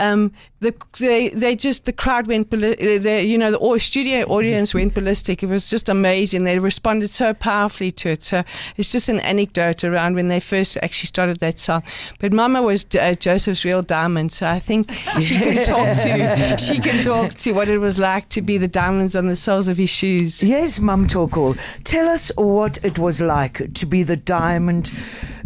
Um, 0.00 0.32
the 0.60 0.74
they 0.98 1.30
they 1.30 1.56
just 1.56 1.86
the 1.86 1.92
crowd 1.92 2.26
went 2.26 2.50
balli- 2.50 2.78
uh, 2.78 3.02
the 3.02 3.24
you 3.24 3.38
know 3.38 3.50
the 3.50 3.80
studio 3.80 4.26
audience 4.26 4.74
went 4.74 4.94
ballistic. 4.94 5.42
It 5.42 5.46
was 5.46 5.70
just 5.70 5.88
amazing. 5.88 6.44
They 6.44 6.58
responded 6.58 7.10
so 7.10 7.32
powerfully 7.32 7.90
to 7.92 8.10
it. 8.10 8.22
So 8.22 8.44
it's 8.76 8.92
just 8.92 9.08
an 9.08 9.20
anecdote 9.20 9.84
around 9.84 10.14
when 10.16 10.28
they 10.28 10.38
first 10.38 10.76
actually 10.82 11.06
started 11.08 11.40
that 11.40 11.58
song. 11.58 11.82
But 12.18 12.34
Mama 12.34 12.60
was 12.60 12.86
uh, 13.00 13.14
Joseph's 13.14 13.64
real 13.64 13.80
diamond, 13.80 14.32
so 14.32 14.46
I 14.46 14.60
think 14.60 14.92
she 15.20 15.36
can 15.36 15.64
talk 15.64 15.96
to 16.02 16.58
she 16.58 16.78
can 16.78 17.04
talk 17.04 17.34
to 17.34 17.52
what 17.52 17.68
it 17.68 17.78
was 17.78 17.98
like 17.98 18.28
to 18.30 18.42
be 18.42 18.58
the 18.58 18.68
diamonds 18.68 19.16
on 19.16 19.28
the 19.28 19.36
soles 19.36 19.66
of 19.66 19.78
his 19.78 19.90
shoes. 19.90 20.42
Yes, 20.42 20.78
Mum 20.78 21.06
Thoko. 21.06 21.58
Tell 21.84 22.06
us 22.06 22.30
what 22.36 22.78
it 22.84 22.98
was 22.98 23.22
like 23.22 23.72
to 23.74 23.86
be 23.86 24.02
the 24.02 24.16
diamond, 24.16 24.90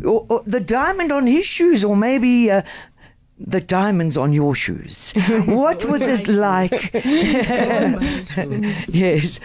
or, 0.04 0.26
or 0.28 0.42
the 0.44 0.60
diamond 0.60 1.12
on 1.12 1.26
his 1.26 1.46
shoes, 1.46 1.84
or 1.84 1.96
maybe 1.96 2.50
uh, 2.50 2.62
the 3.38 3.60
diamonds 3.60 4.16
on 4.16 4.32
your 4.32 4.54
shoes. 4.54 5.12
What 5.46 5.84
was 5.84 6.02
it 6.06 6.28
like? 6.28 6.92
yes. 8.88 9.38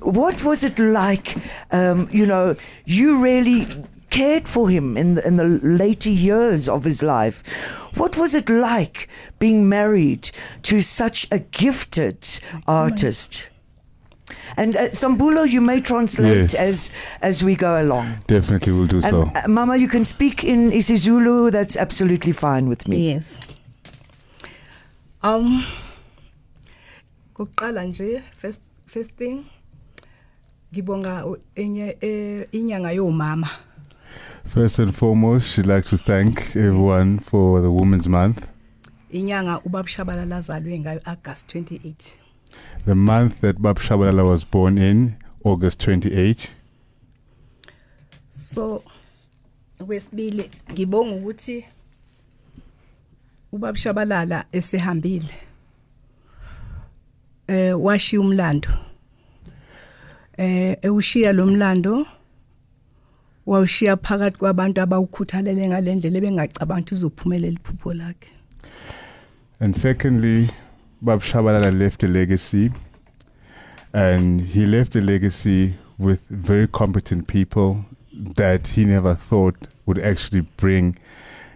What 0.00 0.42
was 0.42 0.64
it 0.64 0.78
like? 0.78 1.36
Um, 1.70 2.08
you 2.10 2.26
know, 2.26 2.56
you 2.84 3.18
really 3.22 3.66
cared 4.10 4.48
for 4.48 4.70
him 4.70 4.96
in 4.96 5.16
the, 5.16 5.26
in 5.26 5.36
the 5.36 5.44
later 5.62 6.10
years 6.10 6.68
of 6.68 6.84
his 6.84 7.02
life. 7.02 7.42
What 7.96 8.16
was 8.16 8.34
it 8.34 8.48
like 8.48 9.08
being 9.38 9.68
married 9.68 10.30
to 10.62 10.80
such 10.80 11.26
a 11.30 11.40
gifted 11.40 12.26
artist? 12.66 13.48
And 14.58 14.74
uh, 14.76 14.88
Sambulo, 14.88 15.46
you 15.48 15.60
may 15.60 15.80
translate 15.80 16.52
Yes. 16.52 16.54
as 16.54 16.90
as 17.22 17.44
we 17.44 17.54
go 17.56 17.80
along. 17.82 18.06
Definitely 18.26 18.72
we'll 18.72 18.86
do 18.86 18.96
And, 18.96 19.04
so. 19.04 19.30
uh, 19.34 19.48
Mama, 19.48 19.76
you 19.76 19.88
can 19.88 20.04
speak 20.04 20.44
in 20.44 20.70
isiZulu. 20.72 21.50
That's 21.52 21.76
absolutely 21.76 22.32
fine 22.32 22.68
with 22.68 22.88
me. 22.88 23.12
Yes. 23.12 23.38
Um 25.22 25.64
kuqala 27.34 27.84
nje 27.84 28.22
first 28.36 28.60
first 28.86 29.10
thing 29.18 29.44
ngibonga 30.72 31.24
u- 31.26 31.38
enye 31.56 31.96
inyanga 32.52 32.92
yomama. 32.92 33.48
First 34.46 34.78
and 34.78 34.94
foremost, 34.94 35.48
she'd 35.54 35.66
like 35.66 35.84
to 35.88 35.96
thank 35.98 36.54
everyone 36.56 37.18
for 37.18 37.60
the 37.60 37.70
Women's 37.70 38.08
Month, 38.08 38.48
Inyanga 39.12 39.60
ubaba 39.64 39.88
Shabalala 39.88 40.36
azalwe 40.36 40.78
ngayo 40.78 41.00
August 41.04 41.48
28. 41.54 42.14
The 42.86 42.94
month 42.94 43.40
that 43.40 43.60
Bab 43.60 43.78
Shabalala 43.78 44.24
was 44.24 44.44
born 44.44 44.78
in, 44.78 45.16
August 45.44 45.80
28. 45.80 46.50
So 48.28 48.82
wesibili 49.80 50.50
ngibonga 50.72 51.16
ukuthi 51.16 51.64
ubaba 53.52 53.78
Shabalala 53.78 54.44
esehambile. 54.52 55.34
Eh 57.48 57.80
washiya 57.80 58.20
umlando. 58.20 58.68
Eh 60.38 60.76
ewushiya 60.82 61.32
lo 61.32 61.46
mlando 61.46 62.06
wawushiya 63.46 63.96
phakathi 63.96 64.38
kwabantu 64.38 64.80
abawukhuthalele 64.80 65.68
ngalendlela 65.68 66.20
bengacabanga 66.20 66.80
ukuthi 66.80 66.94
uzophumelela 66.94 67.58
iphupho 67.58 67.94
lakhe. 67.94 68.30
And 69.60 69.74
secondly, 69.74 70.50
Bab 71.02 71.20
Shabalala 71.20 71.78
left 71.78 72.02
a 72.04 72.08
legacy, 72.08 72.72
and 73.92 74.40
he 74.40 74.64
left 74.64 74.96
a 74.96 75.00
legacy 75.00 75.74
with 75.98 76.26
very 76.28 76.66
competent 76.66 77.26
people 77.26 77.84
that 78.12 78.68
he 78.68 78.84
never 78.84 79.14
thought 79.14 79.68
would 79.84 79.98
actually 79.98 80.40
bring 80.56 80.96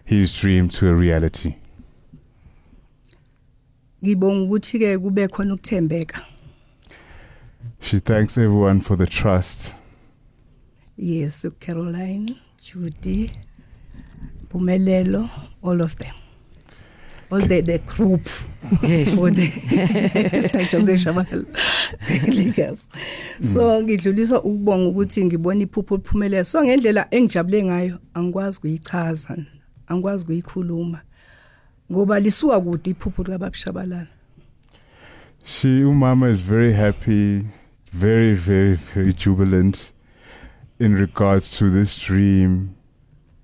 his 0.05 0.39
dream 0.39 0.69
to 0.69 0.91
a 0.91 0.95
reality. 0.95 1.57
Ngibonga 4.03 4.45
ukuthi 4.47 4.79
ke 4.79 4.99
kube 5.03 5.29
khona 5.29 5.55
ukuthembeka. 5.55 6.23
She 7.81 7.99
thanks 7.99 8.37
everyone 8.37 8.81
for 8.83 8.97
the 8.97 9.07
trust. 9.07 9.75
Yes, 10.97 11.47
Caroline. 11.61 12.29
Judi, 12.63 13.33
Pumelelo, 14.49 15.31
all 15.63 15.81
of 15.81 15.97
them. 15.97 16.15
All 17.31 17.41
the, 17.41 17.61
the 17.61 17.79
group. 17.79 18.29
Yes. 18.83 19.15
For 19.15 19.31
the 19.31 19.47
Jose 20.71 20.95
Shabalala 20.95 21.47
Lakers. 22.29 22.89
So 23.41 23.61
mm. 23.61 23.83
ngidlulisa 23.83 24.43
ukubonga 24.43 24.89
ukuthi 24.89 25.25
ngibona 25.25 25.63
iphupho 25.63 25.97
liphumelela. 25.97 26.45
So 26.45 26.63
ngendlela 26.65 27.07
engijabule 27.11 27.63
ngayo 27.63 27.99
angikwazi 28.15 28.61
kuyichaza, 28.61 29.37
angikwazi 29.87 30.25
kuyikhuluma. 30.25 31.01
Ngoba 31.93 32.21
lisuka 32.21 32.61
kude 32.61 32.91
iphupho 32.91 33.23
likaBabshabalala. 33.23 34.07
She, 35.45 35.83
Umama, 35.83 36.29
is 36.29 36.41
very 36.41 36.73
happy, 36.73 37.47
very, 37.93 38.35
very, 38.35 38.75
very 38.75 39.13
jubilant 39.13 39.93
in 40.79 40.95
regards 40.95 41.57
to 41.59 41.71
this 41.71 41.99
dream 41.99 42.75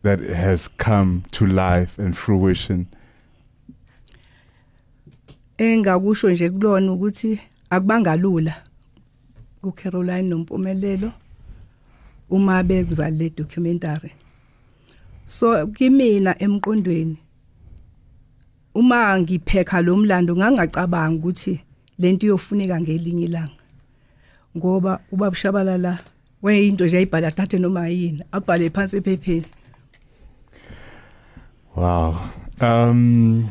that 0.03 0.21
has 0.21 0.69
come 0.69 1.23
to 1.33 1.47
life 1.47 1.99
and 1.99 2.17
fruition. 2.17 2.87
Engakusho 5.59 6.31
nje 6.31 6.51
kulona 6.51 6.93
ukuthi 6.93 7.41
akubangalula 7.71 8.55
kuCaroline 9.63 10.29
nompumelelo 10.29 11.13
uma 12.31 12.63
benza 12.63 13.11
le 13.11 13.31
documentary 13.31 14.13
so 15.25 15.67
kimina 15.67 16.39
emqondweni 16.39 17.17
uma 18.75 19.19
ngiphekha 19.19 19.81
lo 19.81 19.97
mlando 19.97 20.37
ngangacabanga 20.37 21.17
ukuthi 21.17 21.61
lento 21.99 22.27
iyofuneka 22.27 22.81
ngelinye 22.81 23.25
ilanga 23.25 23.63
ngoba 24.57 25.01
ubabushabalala 25.13 25.99
wayinto 26.43 26.87
nje 26.87 26.97
ayibhala 26.97 27.31
thathe 27.31 27.59
noma 27.59 27.89
yini 27.89 28.23
abhale 28.33 28.71
phansi 28.71 28.97
ephepheni 28.97 29.47
Wow. 31.77 32.17
Um, 32.63 33.51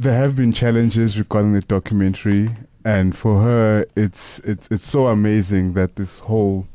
there 0.00 0.14
have 0.14 0.34
been 0.34 0.50
challenges 0.50 1.18
regarding 1.18 1.52
the 1.52 1.60
documentary, 1.60 2.48
and 2.86 3.14
for 3.14 3.42
her, 3.42 3.84
it's 3.94 4.38
it's 4.40 4.66
it's 4.70 4.88
so 4.88 5.08
amazing 5.08 5.74
that 5.74 5.96
this 5.96 6.20
whole 6.20 6.66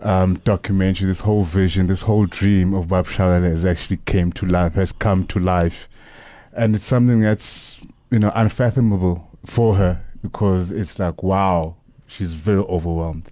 um, 0.00 0.34
documentary, 0.42 1.06
this 1.06 1.20
whole 1.20 1.44
vision, 1.44 1.86
this 1.86 2.02
whole 2.02 2.26
dream 2.26 2.74
of 2.74 2.88
Bab 2.88 3.06
Shalala 3.06 3.44
has 3.44 3.64
actually 3.64 3.98
came 3.98 4.32
to 4.32 4.46
life, 4.46 4.74
has 4.74 4.90
come 4.90 5.28
to 5.28 5.38
life, 5.38 5.88
and 6.52 6.74
it's 6.74 6.84
something 6.84 7.20
that's 7.20 7.80
you 8.10 8.18
know 8.18 8.32
unfathomable 8.34 9.30
for 9.46 9.76
her 9.76 10.04
because 10.20 10.72
it's 10.72 10.98
like 10.98 11.22
wow, 11.22 11.76
she's 12.08 12.32
very 12.32 12.58
overwhelmed. 12.62 13.30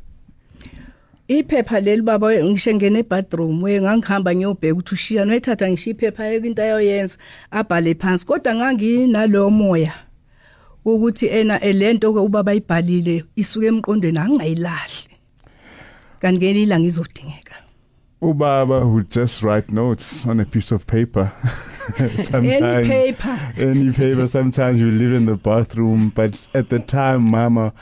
Iphepha 1.39 1.81
leli 1.81 2.03
baba 2.03 2.29
ngisho 2.29 2.75
ngene 2.75 2.99
ebathroom 2.99 3.63
we 3.63 3.81
ngangihamba 3.81 4.35
ngiyobheka 4.35 4.75
ukuthi 4.75 4.95
ushiya 4.95 5.25
noyithatha 5.25 5.69
ngisho 5.69 5.91
iphepha 5.91 6.27
yeke 6.27 6.47
into 6.47 6.63
ayoyenza 6.63 7.17
abhale 7.51 7.95
phansi 7.95 8.27
kodwa 8.27 8.55
nganginalo 8.55 9.51
moya 9.51 9.95
ukuthi 10.85 11.27
ena 11.27 11.65
eh, 11.65 11.75
lento 11.75 12.13
ke 12.13 12.19
ubaba 12.19 12.53
ayibhalile 12.53 13.25
isuke 13.37 13.67
emqondweni 13.67 14.19
angingayilahli 14.19 15.15
kanti 16.21 16.39
ngeni 16.39 16.63
ilanga 16.63 16.87
izodingeka 16.87 17.57
Ubaba 18.23 18.87
would 18.87 19.11
just 19.11 19.43
write 19.43 19.73
notes 19.73 20.25
on 20.29 20.39
a 20.39 20.45
piece 20.45 20.71
of 20.71 20.87
paper. 20.87 21.33
sometimes 22.15 22.63
any 22.63 22.89
paper 22.89 23.53
any 23.59 23.93
paper. 23.93 24.29
Sometimes 24.29 24.79
you 24.79 24.93
live 24.93 25.13
in 25.13 25.27
the 25.27 25.35
bathroom, 25.35 26.11
but 26.15 26.39
at 26.55 26.69
the 26.69 26.79
time, 26.79 27.29
Mama, 27.29 27.73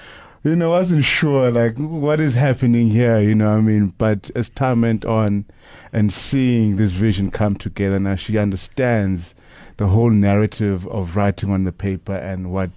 you 0.43 0.57
know, 0.57 0.73
I 0.73 0.79
wasn't 0.79 1.05
sure 1.05 1.51
like 1.51 1.77
what 1.77 2.21
is 2.21 2.35
happening 2.35 2.89
here. 2.89 3.19
You 3.19 3.35
know, 3.35 3.51
I 3.51 3.61
mean, 3.61 3.93
but 3.99 4.31
as 4.35 4.49
time 4.51 4.83
went 4.83 5.05
on, 5.05 5.45
and 5.93 6.13
seeing 6.13 6.77
this 6.77 6.93
vision 6.93 7.31
come 7.31 7.57
together, 7.57 7.99
now 7.99 8.15
she 8.15 8.39
understands 8.39 9.35
the 9.77 9.87
whole 9.87 10.11
narrative 10.11 10.87
of 10.89 11.17
writing 11.17 11.51
on 11.51 11.65
the 11.65 11.73
paper 11.73 12.15
and 12.15 12.53
what, 12.53 12.71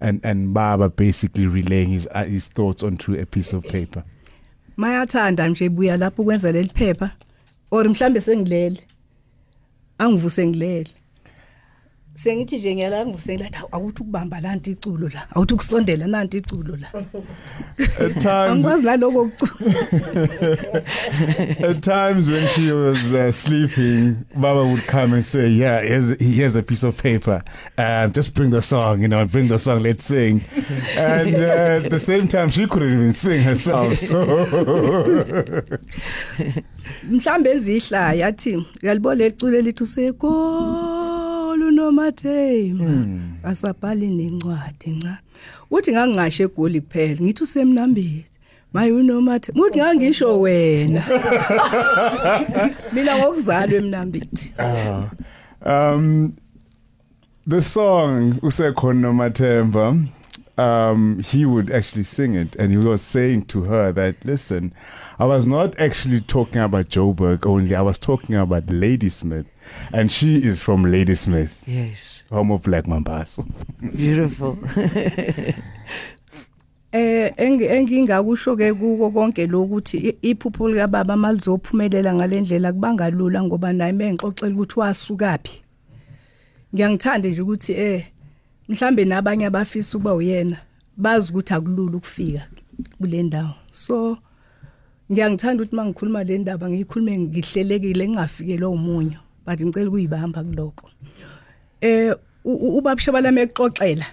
and 0.00 0.24
and 0.24 0.54
Baba 0.54 0.88
basically 0.88 1.46
relaying 1.46 1.88
his 1.90 2.06
uh, 2.12 2.24
his 2.24 2.48
thoughts 2.48 2.82
onto 2.82 3.14
a 3.18 3.26
piece 3.26 3.52
of 3.52 3.64
paper. 3.64 4.04
mayathanda 4.76 5.48
nje 5.48 5.68
buya 5.68 5.96
lapho 5.96 6.22
ukwenza 6.22 6.52
leli 6.52 6.68
phepha 6.68 7.10
or 7.70 7.84
mhlambe 7.88 8.20
sengilele 8.20 8.80
angivuse 9.98 10.46
ngilele 10.46 10.86
sengithi 12.14 12.56
nje 12.58 12.74
ngiyala 12.74 13.06
ngivuse 13.06 13.34
ngilathi 13.34 13.58
"Hawu, 13.58 13.68
awuthi 13.72 14.02
ukubamba 14.02 14.40
lanti 14.40 14.70
iculo 14.70 15.08
la 15.08 15.26
awuthi 15.34 15.54
ukusondela 15.54 16.06
nanti 16.06 16.38
iculo 16.38 16.76
la 16.76 16.88
At 18.00 18.14
times, 18.20 18.50
angikwazi 18.50 18.84
naloko 18.84 19.22
ukucula 19.22 19.74
At 21.70 21.82
times 21.82 22.28
when 22.28 22.46
she 22.48 22.72
was 22.72 23.12
uh, 23.14 23.32
sleeping, 23.32 24.24
Baba 24.36 24.64
would 24.64 24.86
come 24.86 25.14
and 25.14 25.24
say, 25.24 25.48
"Yeah, 25.48 25.80
here's 25.80 26.10
here's 26.20 26.56
a 26.56 26.62
piece 26.62 26.82
of 26.82 26.96
paper. 27.02 27.42
Um, 27.78 28.12
just 28.12 28.34
bring 28.34 28.50
the 28.50 28.60
song, 28.62 29.00
you 29.02 29.08
know, 29.08 29.24
bring 29.26 29.48
the 29.48 29.58
song. 29.58 29.82
Let's 29.82 30.04
sing." 30.04 30.44
And 30.98 31.34
uh, 31.34 31.84
at 31.84 31.90
the 31.90 32.00
same 32.00 32.28
time, 32.28 32.50
she 32.50 32.66
couldn't 32.66 32.92
even 32.92 33.12
sing 33.12 33.42
herself. 33.42 33.96
So 33.96 34.26
mhlambe 37.10 37.50
ezihlaya 37.50 38.12
yathi 38.12 38.66
uyalibona 38.82 39.14
lecule 39.14 39.62
lithi 39.62 39.82
usekolo 39.82 41.01
nomathema 41.82 42.90
asabhali 43.42 44.06
nencwadi 44.06 44.90
nca. 44.90 45.18
Uthi 45.70 45.92
ngangingasho 45.92 46.42
egoli 46.44 46.80
kuphela 46.80 47.20
ngithi 47.22 47.42
usemnambezi 47.42 48.24
maye 48.72 48.92
unomathema 48.92 49.64
uthi 49.66 49.78
ngangisho 49.78 50.40
wena. 50.40 51.02
Mina 52.92 53.18
ngokuzalwa 53.18 53.76
emnambithi 53.76 54.54
um, 55.66 56.32
the 57.46 57.62
song 57.62 58.38
"Usekhona 58.42 59.12
Matemba," 59.12 59.96
um, 60.58 61.18
he 61.20 61.46
would 61.46 61.70
actually 61.70 62.02
sing 62.04 62.34
it, 62.34 62.54
and 62.56 62.70
he 62.70 62.76
was 62.76 63.00
saying 63.02 63.46
to 63.46 63.62
her 63.64 63.92
that, 63.92 64.24
"Listen, 64.24 64.72
I 65.18 65.24
was 65.24 65.46
not 65.46 65.78
actually 65.80 66.20
talking 66.20 66.60
about 66.60 66.88
Joburg 66.88 67.46
only. 67.46 67.74
I 67.74 67.80
was 67.82 67.98
talking 67.98 68.34
about 68.34 68.68
Ladysmith, 68.68 69.48
and 69.92 70.10
she 70.10 70.36
is 70.36 70.60
from 70.60 70.84
Ladysmith, 70.84 71.62
Yes. 71.66 72.24
home 72.30 72.50
of 72.52 72.62
Black 72.62 72.84
Mambazo." 72.84 73.46
Beautiful. 73.96 74.58
eh 76.92 77.32
engingakusho 77.38 78.56
ke 78.56 78.72
kuko 78.74 79.10
konke 79.10 79.46
lokuthi 79.46 79.96
i- 79.98 80.16
iphupho 80.30 80.68
lika 80.68 80.86
baba 80.88 81.16
malizophumelela 81.16 82.14
ngalendlela 82.14 82.72
kubangalula 82.72 83.42
ngoba 83.42 83.72
naye 83.72 83.92
mengixoxela 83.92 84.52
ukuthi 84.54 84.80
wasukapi 84.80 85.62
ngiyangithanda 86.74 87.28
nje 87.28 87.40
ukuthi 87.42 87.72
eh 87.72 88.04
mhlambe 88.72 89.04
nabanye 89.04 89.46
abafisa 89.46 89.96
ukuba 89.98 90.14
uyena 90.14 90.56
bazi 90.96 91.30
ukuthi 91.32 91.54
akulula 91.54 91.96
ukufika 91.96 92.42
kule 92.98 93.22
ndawo. 93.22 93.54
So 93.72 94.18
ngiyangithanda 95.12 95.62
ukuthi 95.62 95.76
mangikhuluma 95.76 96.24
le 96.24 96.38
ndaba 96.38 96.70
ngikhulume 96.70 97.18
ngihlelekile 97.18 98.08
ngingafikelwa 98.08 98.70
umunyo 98.70 99.18
but 99.46 99.60
ngicela 99.60 99.88
ukuyibamba 99.88 100.44
kuloko 100.44 100.90
eh 101.80 102.14
u- 102.44 102.54
u- 102.66 102.76
ubabushabala 102.78 103.32
mexoxela 103.32 104.06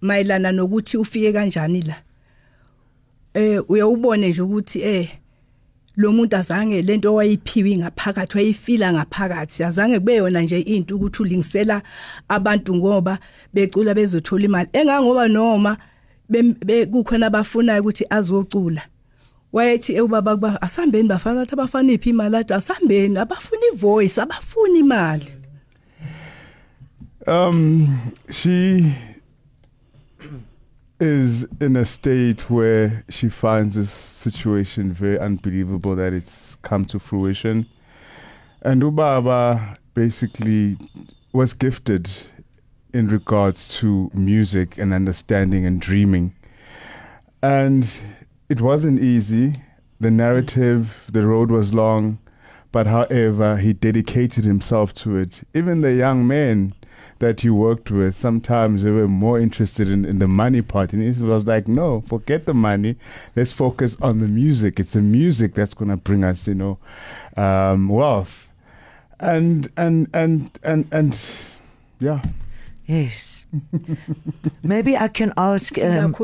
mayelana 0.00 0.52
nokuthi 0.52 0.96
ufike 0.96 1.32
kanjani 1.32 1.80
la. 1.82 1.96
Eh 3.34 3.62
uyawubone 3.70 4.28
nje 4.28 4.42
ukuthi 4.42 4.80
eh 4.82 5.08
lo 5.96 6.12
muntu 6.12 6.36
azange 6.36 6.82
lento 6.82 7.14
wayiphiwe 7.14 7.76
ngaphakathi 7.76 8.36
wayifila 8.36 8.92
ngaphakathi. 8.92 9.64
Azange 9.64 9.98
kube 9.98 10.16
yona 10.16 10.40
nje 10.42 10.60
into 10.60 10.96
ukuthi 10.96 11.22
ulingisela 11.22 11.82
abantu 12.28 12.74
ngoba 12.74 13.18
becula 13.54 13.94
bezothola 13.94 14.44
imali. 14.44 14.68
Engangoba 14.72 15.28
noma 15.28 15.76
bem- 16.30 16.56
be- 16.66 16.86
kukhona 16.86 17.26
abafunayo 17.26 17.80
ukuthi 17.80 18.04
azocula 18.10 18.82
wayethi 19.52 20.00
ubaba 20.00 20.34
kuba 20.34 20.62
asambeni 20.62 21.08
bafana 21.08 21.40
bathi 21.40 21.54
abafana 21.54 21.92
iphi 21.92 22.10
imali 22.10 22.36
athi 22.36 22.54
asambeni 22.54 23.18
abafuna 23.18 23.62
ivoice 23.72 24.20
abafuna 24.20 24.78
imali. 24.78 25.32
Um, 27.26 28.12
she 28.30 28.92
is 31.02 31.44
in 31.60 31.74
a 31.74 31.84
state 31.84 32.48
where 32.48 33.02
she 33.10 33.28
finds 33.28 33.74
this 33.74 33.90
situation 33.90 34.92
very 34.92 35.18
unbelievable 35.18 35.96
that 35.96 36.12
it's 36.12 36.54
come 36.62 36.84
to 36.84 37.00
fruition. 37.00 37.66
And 38.62 38.82
Ubaba 38.82 39.78
basically 39.94 40.76
was 41.32 41.54
gifted 41.54 42.08
in 42.94 43.08
regards 43.08 43.76
to 43.78 44.12
music 44.14 44.78
and 44.78 44.94
understanding 44.94 45.66
and 45.66 45.80
dreaming. 45.80 46.36
And 47.42 47.84
it 48.48 48.60
wasn't 48.60 49.00
easy. 49.00 49.54
The 49.98 50.12
narrative, 50.12 51.08
the 51.10 51.26
road 51.26 51.50
was 51.50 51.74
long, 51.74 52.20
but 52.70 52.86
however, 52.86 53.56
he 53.56 53.72
dedicated 53.72 54.44
himself 54.44 54.94
to 55.02 55.16
it. 55.16 55.42
Even 55.52 55.80
the 55.80 55.94
young 55.94 56.28
men 56.28 56.74
that 57.18 57.44
you 57.44 57.54
worked 57.54 57.90
with, 57.90 58.14
sometimes 58.14 58.82
they 58.82 58.90
were 58.90 59.08
more 59.08 59.38
interested 59.38 59.88
in, 59.88 60.04
in 60.04 60.18
the 60.18 60.28
money 60.28 60.62
part. 60.62 60.92
And 60.92 61.02
he 61.02 61.22
was 61.22 61.46
like, 61.46 61.68
no, 61.68 62.00
forget 62.02 62.46
the 62.46 62.54
money. 62.54 62.96
Let's 63.36 63.52
focus 63.52 63.96
on 64.02 64.18
the 64.18 64.28
music. 64.28 64.80
It's 64.80 64.94
the 64.94 65.02
music 65.02 65.54
that's 65.54 65.74
going 65.74 65.90
to 65.90 65.96
bring 65.96 66.24
us, 66.24 66.46
you 66.48 66.54
know, 66.54 66.78
um, 67.36 67.88
wealth. 67.88 68.52
And, 69.20 69.70
and, 69.76 70.08
and, 70.12 70.58
and, 70.64 70.88
and, 70.92 71.44
yeah. 72.00 72.22
Yes. 72.86 73.46
Maybe 74.62 74.96
I 74.96 75.08
can 75.08 75.32
ask. 75.36 75.78
Um, 75.78 76.14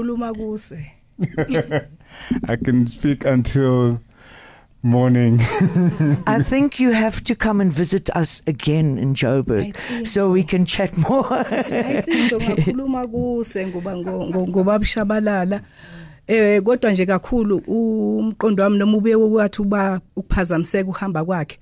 I 2.48 2.56
can 2.56 2.86
speak 2.86 3.24
until 3.24 4.00
morning. 4.82 5.38
I 6.26 6.42
think 6.42 6.78
you 6.80 6.92
have 6.92 7.22
to 7.24 7.34
come 7.34 7.60
and 7.60 7.72
visit 7.72 8.10
us 8.10 8.42
again 8.46 8.98
in 8.98 9.14
Joburg 9.14 9.76
so, 10.06 10.30
we 10.30 10.44
can 10.44 10.64
chat 10.64 10.96
more. 10.96 11.24
ayiqiniso 11.24 12.40
ngakhuluma 12.40 13.06
kuse 13.06 13.66
ngoba 13.66 13.96
ngo- 13.96 14.28
ngo- 14.30 14.48
ngoba 14.48 14.78
bishabalala 14.78 15.60
eh 16.26 16.62
kodwa 16.62 16.92
nje 16.92 17.06
kakhulu 17.06 17.56
umqondo 17.66 18.62
wami 18.62 18.78
noma 18.78 18.96
ube 18.98 19.14
ukwathi 19.14 19.62
uba 19.62 20.00
ukuphazamiseka 20.16 20.88
uhamba 20.90 21.24
kwakhe. 21.24 21.58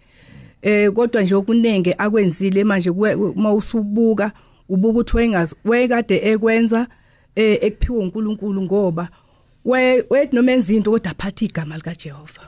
Eh 0.62 0.90
kodwa 0.92 1.22
nje 1.22 1.34
okunenge 1.34 1.94
akwenzile 1.98 2.64
manje 2.64 2.90
kwe- 2.90 3.14
uma 3.14 3.52
usubuka 3.54 4.32
ubuka 4.68 4.90
ukuthi 4.98 5.16
wengazi 5.16 5.54
wayekade 5.64 6.16
ekwenza 6.24 6.86
eh 7.34 7.58
ekuphiwa 7.62 7.98
uNkulunkulu 7.98 8.62
ngoba 8.62 9.08
we 9.64 10.04
wethi 10.10 10.36
noma 10.36 10.52
enza 10.52 10.74
into 10.74 10.90
kodwa 10.90 11.10
aphatha 11.10 11.44
igama 11.44 11.76
lika 11.76 11.94
Jehova 11.94 12.42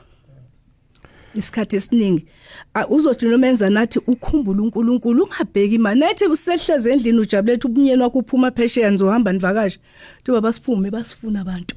isikhathi 1.35 1.75
esiningi. 1.75 2.25
A- 2.73 2.87
uzothi 2.87 3.25
noma 3.25 3.47
enza 3.47 3.69
nathi 3.69 3.99
ukhumbula 4.07 4.61
uNkulunkulu 4.63 5.23
ungabheki 5.23 5.75
imali 5.75 5.99
nathi 5.99 6.25
usehleze 6.25 6.91
endlini 6.91 7.19
ujabulethe 7.19 7.67
ubumnyeni 7.67 8.01
wakho 8.01 8.19
uphuma 8.19 8.51
phesheya 8.51 8.89
nizohamba 8.91 9.33
nivakashethi 9.33 10.31
baba 10.31 10.53
siphume 10.53 10.91
basifuna 10.91 11.41
abantu. 11.41 11.75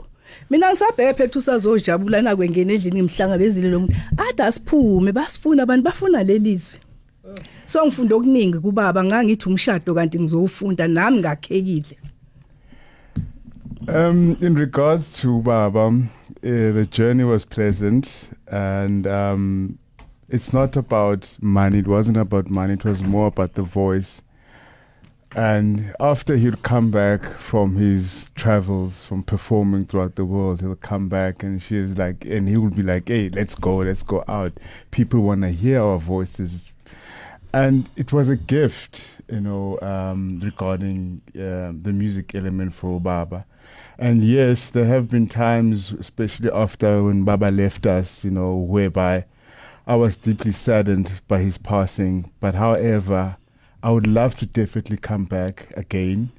Mina 0.50 0.70
ngisabheke 0.70 1.14
phethu 1.14 1.38
usazojabula 1.38 2.22
na 2.22 2.36
kwengena 2.36 2.72
endlini 2.72 3.02
ngimhlangabezile 3.02 3.68
lo 3.68 3.80
muntu. 3.80 3.94
Ade 4.16 4.42
asiphume 4.42 5.12
basifuna 5.12 5.62
abantu 5.62 5.84
bafuna 5.84 6.22
lelizwe 6.22 6.80
so 7.66 7.86
ngifunda 7.86 8.16
okuningi 8.16 8.58
kubaba 8.58 9.04
ngangithi 9.04 9.48
umshado 9.48 9.94
kanti 9.94 10.20
ngizowufunda 10.20 10.88
nami 10.88 11.18
ngakhekile. 11.20 11.96
Um, 13.88 14.38
in 14.40 14.54
regards 14.54 15.20
to 15.22 15.40
Baba, 15.42 15.86
uh, 15.88 16.00
the 16.40 16.86
journey 16.90 17.24
was 17.24 17.44
pleasant, 17.44 18.30
and 18.46 19.06
um, 19.06 19.78
it's 20.28 20.52
not 20.52 20.76
about 20.76 21.36
money. 21.40 21.78
It 21.78 21.88
wasn't 21.88 22.16
about 22.16 22.48
money. 22.48 22.74
It 22.74 22.84
was 22.84 23.02
more 23.02 23.26
about 23.26 23.54
the 23.54 23.62
voice. 23.62 24.22
And 25.34 25.94
after 25.98 26.36
he'll 26.36 26.56
come 26.56 26.90
back 26.90 27.24
from 27.24 27.76
his 27.76 28.30
travels, 28.34 29.04
from 29.04 29.22
performing 29.22 29.86
throughout 29.86 30.14
the 30.14 30.26
world, 30.26 30.60
he'll 30.60 30.76
come 30.76 31.08
back 31.08 31.42
and 31.42 31.60
she's 31.60 31.96
like, 31.96 32.24
and 32.26 32.48
he 32.48 32.56
will 32.58 32.70
be 32.70 32.82
like, 32.82 33.08
"Hey, 33.08 33.30
let's 33.30 33.54
go, 33.54 33.78
let's 33.78 34.02
go 34.02 34.22
out. 34.28 34.52
People 34.90 35.20
want 35.22 35.42
to 35.42 35.48
hear 35.48 35.80
our 35.80 35.98
voices." 35.98 36.72
And 37.54 37.88
it 37.96 38.12
was 38.12 38.28
a 38.28 38.36
gift, 38.36 39.02
you 39.30 39.40
know, 39.40 39.78
um, 39.82 40.40
regarding 40.40 41.22
uh, 41.34 41.72
the 41.82 41.92
music 41.92 42.34
element 42.34 42.74
for 42.74 43.00
Baba. 43.00 43.46
And 43.98 44.22
yes, 44.22 44.70
there 44.70 44.84
have 44.86 45.08
been 45.08 45.26
times, 45.26 45.92
especially 45.92 46.50
after 46.50 47.04
when 47.04 47.24
Baba 47.24 47.50
left 47.50 47.86
us, 47.86 48.24
you 48.24 48.30
know, 48.30 48.56
whereby 48.56 49.26
I 49.86 49.96
was 49.96 50.16
deeply 50.16 50.52
saddened 50.52 51.20
by 51.28 51.40
his 51.40 51.58
passing. 51.58 52.30
But 52.40 52.54
however, 52.54 53.36
I 53.82 53.90
would 53.90 54.06
love 54.06 54.36
to 54.36 54.46
definitely 54.46 54.98
come 54.98 55.24
back 55.24 55.72
again 55.76 56.30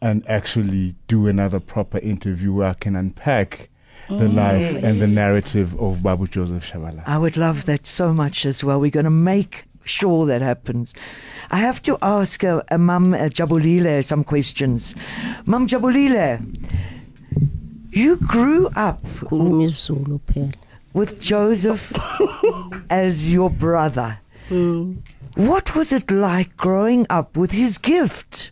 and 0.00 0.28
actually 0.28 0.94
do 1.08 1.26
another 1.26 1.60
proper 1.60 1.98
interview 1.98 2.52
where 2.52 2.68
I 2.68 2.74
can 2.74 2.94
unpack 2.94 3.70
the 4.08 4.26
mm. 4.26 4.34
life 4.34 4.74
and 4.84 5.00
the 5.00 5.06
narrative 5.06 5.78
of 5.80 6.02
Babu 6.02 6.26
Joseph 6.26 6.70
Shabalala. 6.70 7.04
I 7.06 7.16
would 7.16 7.38
love 7.38 7.64
that 7.64 7.86
so 7.86 8.12
much 8.12 8.44
as 8.44 8.62
well. 8.62 8.78
We're 8.78 8.90
going 8.90 9.04
to 9.04 9.10
make 9.10 9.64
sure 9.84 10.26
that 10.26 10.42
happens. 10.42 10.94
I 11.50 11.58
have 11.58 11.82
to 11.82 11.98
ask 12.02 12.42
uh, 12.42 12.62
uh, 12.70 12.78
Mum 12.78 13.14
uh, 13.14 13.28
Jabulile 13.28 14.02
some 14.02 14.24
questions. 14.24 14.94
Mum 15.46 15.66
Jabulile, 15.66 16.40
you 17.90 18.16
grew 18.16 18.68
up 18.76 19.02
khuluma 19.02 20.54
with 20.92 21.20
Joseph 21.20 21.92
as 22.90 23.32
your 23.32 23.50
brother. 23.50 24.18
What 25.36 25.74
was 25.74 25.92
it 25.92 26.10
like 26.10 26.56
growing 26.56 27.06
up 27.10 27.36
with 27.36 27.52
his 27.52 27.78
gift? 27.78 28.50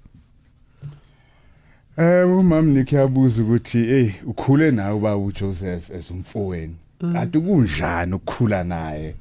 Eh 1.98 2.24
umam 2.26 2.66
nikiyabuza 2.66 3.42
ukuthi 3.42 3.78
hey 3.78 4.10
ukhule 4.26 4.70
nawe 4.70 5.00
baba 5.00 5.16
uJoseph 5.16 5.90
as 5.90 6.10
umfowenu. 6.10 6.74
Ati 7.14 7.38
kunjani 7.38 8.14
ukukhula 8.14 8.64
naye 8.64 9.14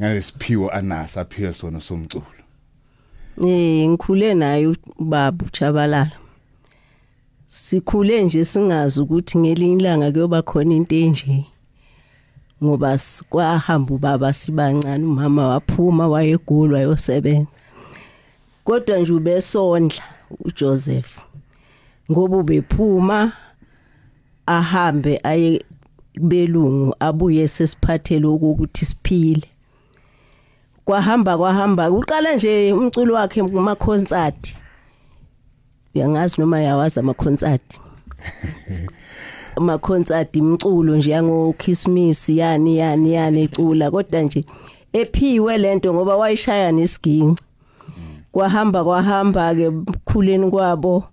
ngalesiphiwo 0.00 0.70
anaso 0.70 1.20
aphiwe 1.20 1.52
sona 1.52 1.80
somculo. 1.80 2.24
eh 3.44 3.88
ngikhule 3.88 4.34
naye 4.34 4.76
ubaba 4.98 5.44
uJabalala 5.46 6.12
sikhule 7.46 8.24
nje 8.24 8.44
singazi 8.44 9.00
ukuthi 9.00 9.38
ngelinye 9.38 9.76
ilanga 9.76 10.12
kuyoba 10.12 10.42
khona 10.42 10.74
into 10.74 10.96
enje 10.96 11.44
ngoba 12.64 12.98
kwahamba 13.30 13.94
ubaba 13.94 14.32
sibancane 14.32 15.04
umama 15.04 15.48
waphuma 15.48 16.08
wayegulwa 16.08 16.80
yosebenza 16.80 17.46
kodwa 18.64 18.98
nje 18.98 19.12
ubesondla 19.12 20.02
uJoseph 20.44 21.12
ngoba 22.10 22.36
ubephuma 22.36 23.32
ahambe 24.46 25.20
aye 25.22 25.64
belungu 26.20 26.96
abuye 27.00 27.48
sesiphathele 27.48 28.26
ukuthi 28.26 28.84
siphile. 28.84 29.48
Kwahamba 30.86 31.38
kwahamba. 31.38 31.90
Uqala 31.90 32.34
nje 32.34 32.72
umculo 32.72 33.14
wakhe 33.14 33.42
kuma 33.42 33.74
concert 33.74 34.56
uyangazi 35.94 36.36
noma 36.40 36.60
yawazi 36.60 37.00
ama 37.00 37.14
concert 37.14 37.80
ama 39.56 39.78
concert 39.78 40.36
imculo 40.36 40.96
nje 40.96 41.10
yango 41.10 41.52
Christmas 41.58 42.28
yani 42.28 42.78
yani 42.78 43.12
yani 43.12 43.40
ecula. 43.42 43.90
Kodwa 43.90 44.20
nje 44.22 44.44
ephiwe 44.92 45.58
lento 45.58 45.94
ngoba 45.94 46.16
wayishaya 46.16 46.72
nesiginci. 46.72 47.42
Kwahamba 48.32 48.84
kwahamba 48.84 49.54
ke 49.54 49.70
khuleni 50.04 50.50
kwabo. 50.50 51.04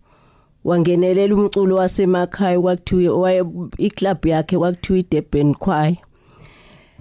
Wangenelela 0.63 1.35
umculo 1.35 1.75
wasemakhaya 1.75 2.61
kwakuthiwa 2.61 3.19
waye 3.19 3.43
iclub 3.77 4.25
yakhe 4.25 4.57
kwakuthiwa 4.57 4.99
iDurban 4.99 5.55
Choir. 5.55 5.95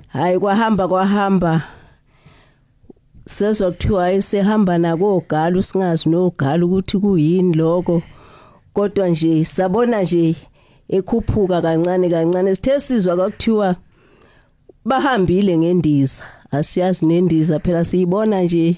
Hayi 0.09 0.39
kwahamba 0.39 0.89
kwahamba. 0.89 1.63
Sezokuthiwa 3.37 4.13
esehamba 4.13 4.75
nakogala 4.79 5.63
singazi 5.63 6.09
nogala 6.09 6.65
ukuthi 6.67 6.97
kuyini 7.03 7.57
lokho. 7.57 8.03
Kodwa 8.75 9.09
nje 9.09 9.45
sabona 9.45 10.03
nje 10.03 10.37
ekhuphuka 10.89 11.63
kancane 11.63 12.07
kancane. 12.11 12.55
Sithe 12.55 12.81
sizwa 12.81 13.17
kwakuthiwa 13.17 13.77
bahambile 14.85 15.59
ngendiza. 15.59 16.25
Asiyazi 16.51 17.07
nendiza 17.07 17.59
phela 17.59 17.85
siyibona 17.85 18.43
nje 18.43 18.77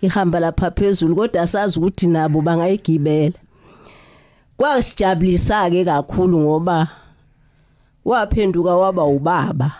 ihamba 0.00 0.40
lapha 0.40 0.70
phezulu 0.70 1.16
kodwa 1.16 1.42
asazi 1.42 1.78
ukuthi 1.78 2.06
nabo 2.06 2.42
bangayigibela. 2.42 3.38
Kwasijabulisa 4.56 5.70
ke 5.70 5.84
kakhulu 5.84 6.40
ngoba 6.40 6.88
waphenduka 8.04 8.76
waba 8.76 9.04
ubaba 9.04 9.70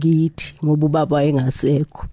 kithi 0.00 0.54
ngoba 0.64 0.86
ubaba 0.86 1.16
wayengasekho. 1.16 2.06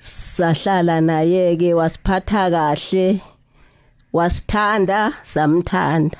Sahlala 0.00 1.00
naye 1.00 1.56
ke 1.56 1.74
wasiphatha 1.74 2.50
kahle 2.50 3.20
wasithanda 4.12 5.12
samthanda. 5.22 6.18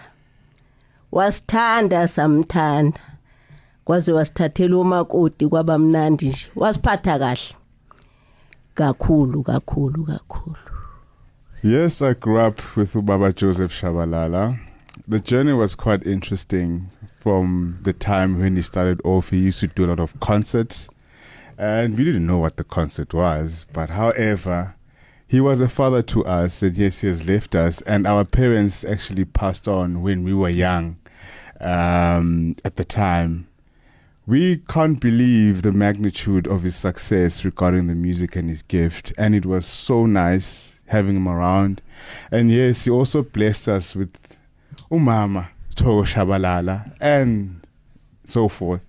Wasithanda 1.13 2.09
samthanda. 2.09 3.01
Kwaze 3.85 4.13
wasithathela 4.13 4.77
umakoti 4.77 5.49
kwabamnandi 5.49 6.29
nje. 6.29 6.51
Wasiphatha 6.57 7.19
kahle. 7.19 7.55
Kakhulu 8.75 9.43
kakhulu 9.43 10.05
kakhulu. 10.05 10.57
Yes, 11.63 12.03
I 12.03 12.15
grew 12.15 12.39
up 12.39 12.77
with 12.77 12.93
Baba 13.05 13.33
Joseph 13.33 13.73
Shabalala. 13.73 14.61
The 15.09 15.19
journey 15.19 15.53
was 15.53 15.75
quite 15.75 16.07
interesting 16.07 16.91
from 17.21 17.79
the 17.83 17.93
time 17.93 18.39
when 18.39 18.55
he 18.55 18.63
started 18.63 19.01
off. 19.05 19.31
He 19.31 19.39
used 19.39 19.59
to 19.61 19.67
do 19.67 19.87
a 19.87 19.89
lot 19.89 19.99
of 19.99 20.19
concerts, 20.21 20.89
and 21.59 21.99
we 21.99 22.05
didn't 22.05 22.27
know 22.27 22.39
what 22.39 22.57
the 22.57 22.65
concert 22.65 23.13
was. 23.13 23.67
But 23.73 23.91
however, 23.91 24.77
he 25.27 25.41
was 25.41 25.61
a 25.61 25.69
father 25.69 26.03
to 26.03 26.25
us, 26.25 26.63
and 26.63 26.77
yes, 26.77 27.01
he 27.01 27.09
has 27.09 27.29
left 27.29 27.55
us. 27.55 27.81
And 27.83 28.07
our 28.07 28.25
parents 28.25 28.85
actually 28.85 29.25
passed 29.25 29.67
on 29.67 30.01
when 30.03 30.23
we 30.23 30.33
were 30.33 30.49
young 30.49 30.99
um, 31.61 32.55
at 32.65 32.77
the 32.77 32.85
time. 32.85 33.49
We 34.25 34.59
can't 34.59 35.01
believe 35.01 35.63
the 35.63 35.73
magnitude 35.73 36.47
of 36.47 36.63
his 36.63 36.77
success 36.77 37.45
regarding 37.45 37.89
the 37.89 37.95
music 37.95 38.37
and 38.37 38.49
his 38.49 38.63
gift. 38.63 39.13
And 39.19 39.35
it 39.35 39.45
was 39.45 39.67
so 39.67 40.07
nice 40.07 40.79
having 40.87 41.17
him 41.17 41.29
around. 41.29 41.83
And 42.31 42.51
yes, 42.51 42.85
he 42.85 42.91
also 42.91 43.23
blessed 43.23 43.69
us 43.69 43.97
with 43.97 44.17
Umama, 44.91 45.49
Thoko 45.75 46.05
Shabalala, 46.05 46.95
and 47.01 47.67
so 48.25 48.49
forth. 48.49 48.88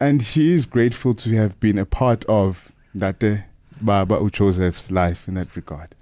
And 0.00 0.22
she 0.22 0.52
is 0.52 0.66
grateful 0.66 1.14
to 1.14 1.30
have 1.36 1.58
been 1.58 1.78
a 1.78 1.84
part 1.84 2.24
of 2.26 2.70
that 2.94 3.22
uh, 3.22 3.38
Baba 3.80 4.28
Joseph's 4.30 4.90
life 4.90 5.26
in 5.26 5.34
that 5.34 5.54
regard. 5.56 5.94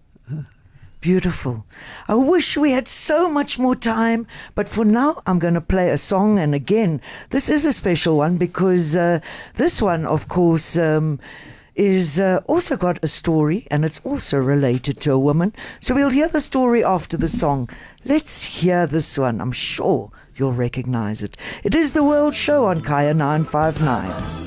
Beautiful. 1.01 1.65
I 2.09 2.15
wish 2.15 2.57
we 2.57 2.73
had 2.73 2.89
so 2.89 3.31
much 3.31 3.59
more 3.59 3.77
time, 3.77 4.27
but 4.55 4.69
for 4.69 4.85
now, 4.85 5.23
I'm 5.27 5.39
going 5.39 5.55
to 5.55 5.61
play 5.61 5.91
a 5.91 5.97
song. 5.97 6.39
And 6.39 6.55
again, 6.55 7.01
this 7.31 7.49
is 7.49 7.65
a 7.65 7.73
special 7.73 8.17
one 8.17 8.39
because 8.39 8.97
uh, 8.97 9.21
this 9.55 9.81
one, 9.81 10.05
of 10.05 10.29
course, 10.29 10.77
um, 10.77 11.21
is 11.77 12.19
uh, 12.19 12.41
also 12.47 12.77
got 12.77 12.99
a 13.03 13.09
story 13.09 13.69
and 13.71 13.85
it's 13.85 14.01
also 14.01 14.39
related 14.39 15.01
to 15.03 15.13
a 15.13 15.19
woman. 15.19 15.55
So 15.81 15.95
we'll 15.95 16.11
hear 16.11 16.29
the 16.29 16.41
story 16.41 16.83
after 16.83 17.17
the 17.17 17.29
song. 17.29 17.69
Let's 18.05 18.45
hear 18.45 18.87
this 18.87 19.17
one. 19.19 19.41
I'm 19.41 19.53
sure 19.53 20.11
you'll 20.39 20.53
recognize 20.53 21.23
it. 21.23 21.37
It 21.65 21.75
is 21.75 21.93
the 21.93 22.05
World 22.05 22.35
Show 22.35 22.67
on 22.67 22.83
Kaya 22.83 23.15
959. 23.15 24.47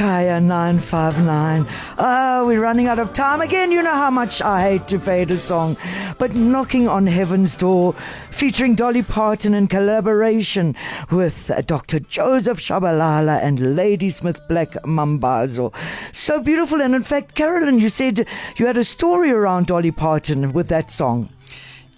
Kaya 0.00 0.40
959. 0.40 1.66
Oh, 1.98 2.46
we're 2.46 2.62
running 2.62 2.86
out 2.86 2.98
of 2.98 3.12
time 3.12 3.42
again. 3.42 3.70
You 3.70 3.82
know 3.82 3.92
how 3.92 4.08
much 4.08 4.40
I 4.40 4.62
hate 4.62 4.88
to 4.88 4.98
fade 4.98 5.30
a 5.30 5.36
song. 5.36 5.76
But 6.18 6.34
Knocking 6.34 6.88
on 6.88 7.06
Heaven's 7.06 7.54
Door, 7.54 7.94
featuring 8.30 8.74
Dolly 8.74 9.02
Parton 9.02 9.52
in 9.52 9.68
collaboration 9.68 10.74
with 11.10 11.50
uh, 11.50 11.60
Dr. 11.60 12.00
Joseph 12.00 12.60
Shabalala 12.60 13.42
and 13.42 13.76
Ladysmith 13.76 14.40
Black 14.48 14.70
Mambazo. 14.84 15.70
So 16.12 16.40
beautiful. 16.40 16.80
And 16.80 16.94
in 16.94 17.02
fact, 17.02 17.34
Carolyn, 17.34 17.78
you 17.78 17.90
said 17.90 18.26
you 18.56 18.64
had 18.64 18.78
a 18.78 18.84
story 18.84 19.30
around 19.30 19.66
Dolly 19.66 19.90
Parton 19.90 20.54
with 20.54 20.68
that 20.68 20.90
song. 20.90 21.28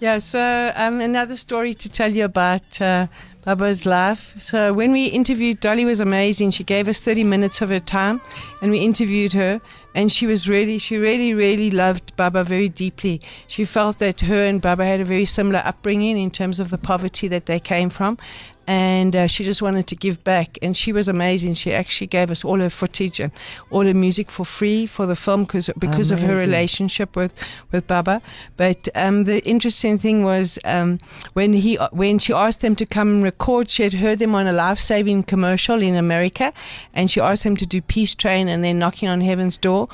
Yeah, 0.01 0.19
so 0.19 0.73
um, 0.75 0.99
another 0.99 1.37
story 1.37 1.73
to 1.75 1.87
tell 1.87 2.11
you 2.11 2.25
about 2.25 2.81
uh, 2.81 3.07
Baba's 3.45 3.85
life. 3.85 4.33
So 4.39 4.71
when 4.71 4.91
we 4.91 5.07
interviewed, 5.07 5.59
Dolly 5.59 5.85
was 5.85 5.99
amazing. 5.99 6.51
She 6.51 6.63
gave 6.63 6.87
us 6.87 6.99
30 6.99 7.23
minutes 7.25 7.61
of 7.61 7.69
her 7.69 7.79
time 7.79 8.21
and 8.61 8.71
we 8.71 8.79
interviewed 8.79 9.33
her. 9.33 9.59
And 9.95 10.11
she 10.11 10.25
was 10.25 10.49
really, 10.49 10.79
she 10.79 10.97
really, 10.97 11.33
really 11.33 11.69
loved 11.69 12.15
Baba 12.15 12.43
very 12.43 12.69
deeply. 12.69 13.21
She 13.47 13.63
felt 13.63 13.99
that 13.99 14.21
her 14.21 14.45
and 14.45 14.61
Baba 14.61 14.85
had 14.85 15.01
a 15.01 15.05
very 15.05 15.25
similar 15.25 15.61
upbringing 15.63 16.17
in 16.17 16.31
terms 16.31 16.59
of 16.59 16.71
the 16.71 16.79
poverty 16.79 17.27
that 17.27 17.45
they 17.45 17.59
came 17.59 17.89
from. 17.89 18.17
And 18.65 19.15
uh, 19.15 19.27
she 19.27 19.43
just 19.43 19.61
wanted 19.61 19.87
to 19.87 19.95
give 19.95 20.23
back. 20.23 20.57
And 20.61 20.75
she 20.75 20.93
was 20.93 21.07
amazing. 21.07 21.55
She 21.55 21.73
actually 21.73 22.07
gave 22.07 22.31
us 22.31 22.45
all 22.45 22.59
her 22.59 22.69
footage 22.69 23.19
and 23.19 23.31
all 23.69 23.85
her 23.85 23.93
music 23.93 24.31
for 24.31 24.45
free 24.45 24.85
for 24.85 25.05
the 25.05 25.15
film 25.15 25.45
cause, 25.45 25.69
because 25.77 26.11
of 26.11 26.21
her 26.21 26.35
relationship 26.35 27.15
with, 27.15 27.33
with 27.71 27.87
Baba. 27.87 28.21
But 28.57 28.87
um, 28.95 29.25
the 29.25 29.43
interesting 29.45 29.97
thing 29.97 30.23
was 30.23 30.59
um, 30.63 30.99
when 31.33 31.53
he 31.53 31.75
when 31.91 32.19
she 32.19 32.33
asked 32.33 32.61
them 32.61 32.75
to 32.75 32.85
come 32.85 33.07
and 33.15 33.23
record, 33.23 33.69
she 33.69 33.83
had 33.83 33.93
heard 33.93 34.19
them 34.19 34.35
on 34.35 34.47
a 34.47 34.53
life 34.53 34.79
saving 34.79 35.23
commercial 35.23 35.81
in 35.81 35.95
America, 35.95 36.53
and 36.93 37.09
she 37.09 37.19
asked 37.19 37.43
them 37.43 37.55
to 37.57 37.65
do 37.65 37.81
Peace 37.81 38.15
Train 38.15 38.47
and 38.47 38.63
then 38.63 38.79
Knocking 38.79 39.09
on 39.09 39.21
Heaven's 39.21 39.57
Door. 39.57 39.89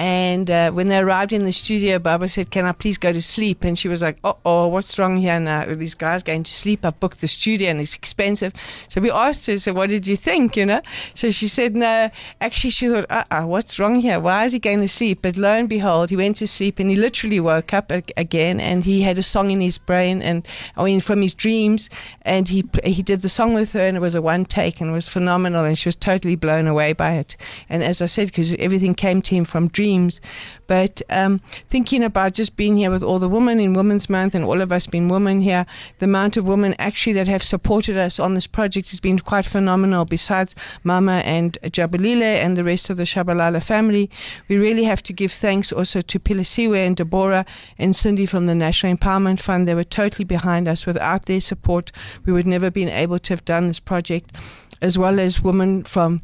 And 0.00 0.50
uh, 0.50 0.70
when 0.70 0.88
they 0.88 0.96
arrived 0.96 1.30
in 1.30 1.44
the 1.44 1.52
studio, 1.52 1.98
Baba 1.98 2.26
said, 2.26 2.50
"Can 2.50 2.64
I 2.64 2.72
please 2.72 2.96
go 2.96 3.12
to 3.12 3.20
sleep?" 3.20 3.64
And 3.64 3.78
she 3.78 3.86
was 3.86 4.00
like, 4.00 4.16
"Oh, 4.24 4.38
oh, 4.46 4.66
what's 4.66 4.98
wrong 4.98 5.18
here 5.18 5.38
now? 5.38 5.66
These 5.66 5.94
guys 5.94 6.22
going 6.22 6.42
to 6.44 6.50
sleep? 6.50 6.86
I 6.86 6.90
booked 6.90 7.20
the 7.20 7.28
studio 7.28 7.68
and 7.68 7.82
it's 7.82 7.94
expensive." 7.94 8.54
So 8.88 9.02
we 9.02 9.10
asked 9.10 9.44
her, 9.44 9.58
"So 9.58 9.74
what 9.74 9.90
did 9.90 10.06
you 10.06 10.16
think?" 10.16 10.56
You 10.56 10.64
know. 10.64 10.80
So 11.12 11.30
she 11.30 11.48
said, 11.48 11.76
"No, 11.76 12.10
actually, 12.40 12.70
she 12.70 12.88
thought, 12.88 13.04
uh-uh, 13.10 13.42
what's 13.42 13.78
wrong 13.78 14.00
here? 14.00 14.18
Why 14.18 14.46
is 14.46 14.52
he 14.52 14.58
going 14.58 14.80
to 14.80 14.88
sleep?" 14.88 15.20
But 15.20 15.36
lo 15.36 15.50
and 15.50 15.68
behold, 15.68 16.08
he 16.08 16.16
went 16.16 16.38
to 16.38 16.46
sleep 16.46 16.78
and 16.78 16.88
he 16.88 16.96
literally 16.96 17.38
woke 17.38 17.74
up 17.74 17.92
ag- 17.92 18.14
again 18.16 18.58
and 18.58 18.82
he 18.82 19.02
had 19.02 19.18
a 19.18 19.22
song 19.22 19.50
in 19.50 19.60
his 19.60 19.76
brain 19.76 20.22
and 20.22 20.48
I 20.78 20.84
mean 20.84 21.02
from 21.02 21.20
his 21.20 21.34
dreams 21.34 21.90
and 22.22 22.48
he 22.48 22.64
he 22.84 23.02
did 23.02 23.20
the 23.20 23.28
song 23.28 23.52
with 23.52 23.74
her 23.74 23.80
and 23.80 23.98
it 23.98 24.00
was 24.00 24.14
a 24.14 24.22
one 24.22 24.46
take 24.46 24.80
and 24.80 24.88
it 24.88 24.94
was 24.94 25.10
phenomenal 25.10 25.66
and 25.66 25.76
she 25.76 25.88
was 25.88 25.96
totally 25.96 26.36
blown 26.36 26.66
away 26.66 26.94
by 26.94 27.12
it. 27.16 27.36
And 27.68 27.84
as 27.84 28.00
I 28.00 28.06
said, 28.06 28.28
because 28.28 28.54
everything 28.54 28.94
came 28.94 29.20
to 29.20 29.34
him 29.34 29.44
from 29.44 29.68
dreams. 29.68 29.89
But 30.66 31.02
um, 31.10 31.40
thinking 31.68 32.02
about 32.04 32.34
just 32.34 32.56
being 32.56 32.76
here 32.76 32.90
with 32.90 33.02
all 33.02 33.18
the 33.18 33.28
women 33.28 33.58
in 33.58 33.74
Women's 33.74 34.08
Month 34.08 34.34
and 34.34 34.44
all 34.44 34.60
of 34.60 34.70
us 34.70 34.86
being 34.86 35.08
women 35.08 35.40
here, 35.40 35.66
the 35.98 36.04
amount 36.04 36.36
of 36.36 36.46
women 36.46 36.74
actually 36.78 37.14
that 37.14 37.28
have 37.28 37.42
supported 37.42 37.96
us 37.96 38.20
on 38.20 38.34
this 38.34 38.46
project 38.46 38.90
has 38.90 39.00
been 39.00 39.18
quite 39.18 39.46
phenomenal. 39.46 40.04
Besides 40.04 40.54
Mama 40.84 41.22
and 41.24 41.58
Jabulile 41.64 42.22
and 42.22 42.56
the 42.56 42.64
rest 42.64 42.90
of 42.90 42.96
the 42.96 43.04
Shabalala 43.04 43.62
family, 43.62 44.10
we 44.48 44.56
really 44.56 44.84
have 44.84 45.02
to 45.04 45.12
give 45.12 45.32
thanks 45.32 45.72
also 45.72 46.00
to 46.02 46.20
Pilisiwe 46.20 46.86
and 46.86 46.96
Deborah 46.96 47.44
and 47.78 47.96
Cindy 47.96 48.26
from 48.26 48.46
the 48.46 48.54
National 48.54 48.96
Empowerment 48.96 49.40
Fund. 49.40 49.66
They 49.66 49.74
were 49.74 49.84
totally 49.84 50.24
behind 50.24 50.68
us. 50.68 50.86
Without 50.86 51.26
their 51.26 51.40
support, 51.40 51.90
we 52.24 52.32
would 52.32 52.46
never 52.46 52.66
have 52.66 52.74
been 52.74 52.88
able 52.88 53.18
to 53.18 53.32
have 53.32 53.44
done 53.44 53.66
this 53.66 53.80
project 53.80 54.36
as 54.82 54.96
well 54.96 55.20
as 55.20 55.42
women 55.42 55.84
from 55.84 56.20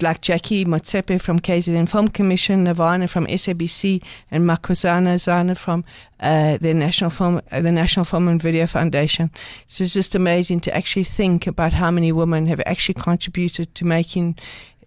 like 0.00 0.20
Jackie 0.20 0.64
Motsepe 0.64 1.20
from 1.20 1.38
KZN 1.38 1.88
Film 1.88 2.08
Commission, 2.08 2.64
Nirvana 2.64 3.06
from 3.06 3.26
SABC, 3.26 4.02
and 4.30 4.44
Makosana 4.44 5.14
Zana 5.16 5.56
from 5.56 5.84
uh, 6.20 6.58
the 6.58 6.74
National 6.74 7.10
Film, 7.10 7.40
uh, 7.50 7.60
the 7.60 7.72
National 7.72 8.04
Film 8.04 8.28
and 8.28 8.40
Video 8.40 8.66
Foundation. 8.66 9.30
So 9.66 9.84
it's 9.84 9.94
just 9.94 10.14
amazing 10.14 10.60
to 10.60 10.74
actually 10.74 11.04
think 11.04 11.46
about 11.46 11.72
how 11.72 11.90
many 11.90 12.12
women 12.12 12.46
have 12.46 12.62
actually 12.66 12.94
contributed 12.94 13.74
to 13.74 13.84
making 13.84 14.36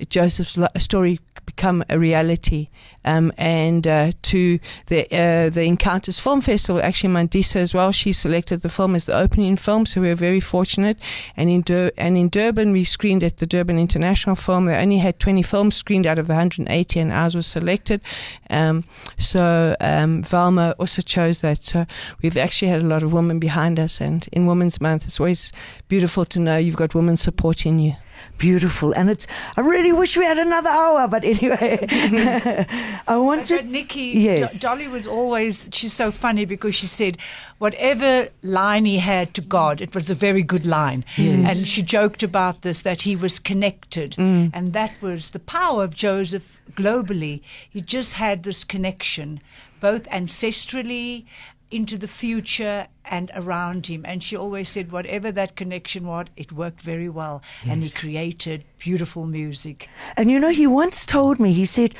Joseph's 0.09 0.57
story 0.77 1.19
become 1.45 1.83
a 1.89 1.99
reality. 1.99 2.67
Um, 3.03 3.31
and 3.37 3.87
uh, 3.87 4.11
to 4.21 4.59
the 4.87 5.05
uh, 5.05 5.49
the 5.49 5.63
Encounters 5.63 6.19
Film 6.19 6.41
Festival, 6.41 6.81
actually 6.81 7.13
Mandisa 7.13 7.55
as 7.57 7.73
well. 7.73 7.91
She 7.91 8.13
selected 8.13 8.61
the 8.61 8.69
film 8.69 8.95
as 8.95 9.05
the 9.05 9.17
opening 9.17 9.57
film, 9.57 9.85
so 9.85 10.01
we 10.01 10.07
were 10.07 10.15
very 10.15 10.39
fortunate. 10.39 10.97
And 11.35 11.49
in 11.49 11.61
Dur- 11.61 11.91
and 11.97 12.15
in 12.15 12.29
Durban, 12.29 12.71
we 12.71 12.83
screened 12.83 13.23
at 13.23 13.37
the 13.37 13.47
Durban 13.47 13.79
International 13.79 14.35
Film. 14.35 14.65
They 14.65 14.75
only 14.75 14.99
had 14.99 15.19
20 15.19 15.41
films 15.41 15.75
screened 15.75 16.05
out 16.05 16.19
of 16.19 16.27
the 16.27 16.33
180, 16.33 16.99
and 16.99 17.11
ours 17.11 17.35
was 17.35 17.47
selected. 17.47 18.01
Um, 18.49 18.83
so 19.17 19.75
um, 19.79 20.23
Valma 20.23 20.75
also 20.77 21.01
chose 21.01 21.41
that. 21.41 21.63
So 21.63 21.85
we've 22.21 22.37
actually 22.37 22.69
had 22.69 22.81
a 22.81 22.87
lot 22.87 23.03
of 23.03 23.13
women 23.13 23.39
behind 23.39 23.79
us, 23.79 23.99
and 23.99 24.27
in 24.31 24.45
Women's 24.45 24.79
Month, 24.79 25.05
it's 25.05 25.19
always 25.19 25.51
beautiful 25.87 26.23
to 26.25 26.39
know 26.39 26.57
you've 26.57 26.75
got 26.75 26.93
women 26.93 27.17
supporting 27.17 27.79
you. 27.79 27.95
Beautiful. 28.37 28.91
And 28.93 29.09
it's, 29.09 29.27
I 29.57 29.61
really 29.61 29.91
wish 29.91 30.17
we 30.17 30.25
had 30.25 30.37
another 30.37 30.69
hour, 30.69 31.07
but 31.07 31.23
anyway, 31.23 31.85
I 33.07 33.17
wanted. 33.17 33.47
to. 33.47 33.55
But 33.57 33.65
Nicky, 33.67 34.01
Yes. 34.15 34.53
Do- 34.53 34.59
Dolly 34.67 34.87
was 34.87 35.05
always, 35.07 35.69
she's 35.73 35.93
so 35.93 36.11
funny 36.11 36.45
because 36.45 36.73
she 36.75 36.87
said, 36.87 37.17
whatever 37.59 38.29
line 38.41 38.85
he 38.85 38.97
had 38.97 39.33
to 39.35 39.41
God, 39.41 39.81
it 39.81 39.93
was 39.93 40.09
a 40.09 40.15
very 40.15 40.43
good 40.43 40.65
line. 40.65 41.05
Yes. 41.17 41.49
And 41.57 41.67
she 41.67 41.81
joked 41.81 42.23
about 42.23 42.61
this, 42.63 42.81
that 42.81 43.01
he 43.01 43.15
was 43.15 43.37
connected. 43.39 44.11
Mm. 44.13 44.51
And 44.53 44.73
that 44.73 44.93
was 45.01 45.29
the 45.31 45.39
power 45.39 45.83
of 45.83 45.93
Joseph 45.95 46.59
globally. 46.73 47.41
He 47.69 47.81
just 47.81 48.15
had 48.15 48.43
this 48.43 48.63
connection, 48.63 49.39
both 49.79 50.03
ancestrally 50.09 51.25
into 51.71 51.97
the 51.97 52.07
future 52.07 52.87
and 53.05 53.31
around 53.33 53.87
him. 53.87 54.03
And 54.05 54.21
she 54.21 54.35
always 54.35 54.69
said, 54.69 54.91
whatever 54.91 55.31
that 55.31 55.55
connection 55.55 56.05
was, 56.05 56.27
it 56.35 56.51
worked 56.51 56.81
very 56.81 57.09
well. 57.09 57.41
And 57.65 57.81
he 57.81 57.89
created 57.89 58.63
beautiful 58.77 59.25
music. 59.25 59.89
And 60.17 60.29
you 60.29 60.39
know, 60.39 60.49
he 60.49 60.67
once 60.67 61.05
told 61.05 61.39
me, 61.39 61.53
he 61.53 61.65
said, 61.65 61.95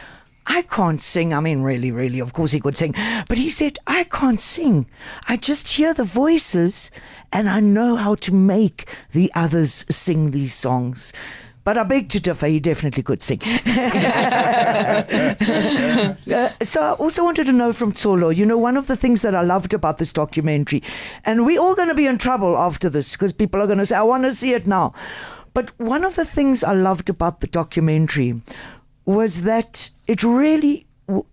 I 0.47 0.63
can't 0.63 1.01
sing. 1.01 1.33
I 1.33 1.39
mean, 1.39 1.61
really, 1.61 1.91
really, 1.91 2.19
of 2.19 2.33
course 2.33 2.51
he 2.51 2.59
could 2.59 2.75
sing. 2.75 2.95
But 3.27 3.37
he 3.37 3.49
said, 3.49 3.77
I 3.87 4.03
can't 4.05 4.41
sing. 4.41 4.87
I 5.27 5.37
just 5.37 5.67
hear 5.67 5.93
the 5.93 6.03
voices 6.03 6.91
and 7.31 7.49
I 7.49 7.59
know 7.59 7.95
how 7.95 8.15
to 8.15 8.33
make 8.33 8.89
the 9.11 9.31
others 9.35 9.85
sing 9.89 10.31
these 10.31 10.53
songs. 10.53 11.13
But 11.63 11.77
I 11.77 11.83
beg 11.83 12.09
to 12.09 12.19
differ, 12.19 12.47
he 12.47 12.59
definitely 12.59 13.03
could 13.03 13.21
sing. 13.21 13.41
Uh, 16.31 16.51
so 16.63 16.81
I 16.81 16.91
also 16.93 17.23
wanted 17.23 17.45
to 17.45 17.51
know 17.51 17.73
from 17.73 17.91
Tsholo, 17.91 18.35
you 18.35 18.45
know, 18.45 18.57
one 18.57 18.77
of 18.77 18.87
the 18.87 18.95
things 18.95 19.21
that 19.21 19.35
I 19.35 19.41
loved 19.41 19.73
about 19.73 19.97
this 19.97 20.13
documentary, 20.13 20.81
and 21.25 21.45
we're 21.45 21.59
all 21.59 21.75
going 21.75 21.89
to 21.89 21.93
be 21.93 22.05
in 22.05 22.17
trouble 22.17 22.57
after 22.57 22.89
this 22.89 23.13
because 23.13 23.33
people 23.33 23.61
are 23.61 23.67
going 23.67 23.79
to 23.79 23.85
say, 23.85 23.97
I 23.97 24.01
want 24.03 24.23
to 24.23 24.31
see 24.31 24.53
it 24.53 24.65
now. 24.65 24.93
But 25.53 25.77
one 25.79 26.03
of 26.03 26.15
the 26.15 26.25
things 26.25 26.63
I 26.63 26.73
loved 26.73 27.09
about 27.09 27.41
the 27.41 27.47
documentary 27.47 28.41
was 29.05 29.43
that 29.43 29.89
it 30.07 30.23
really 30.23 30.87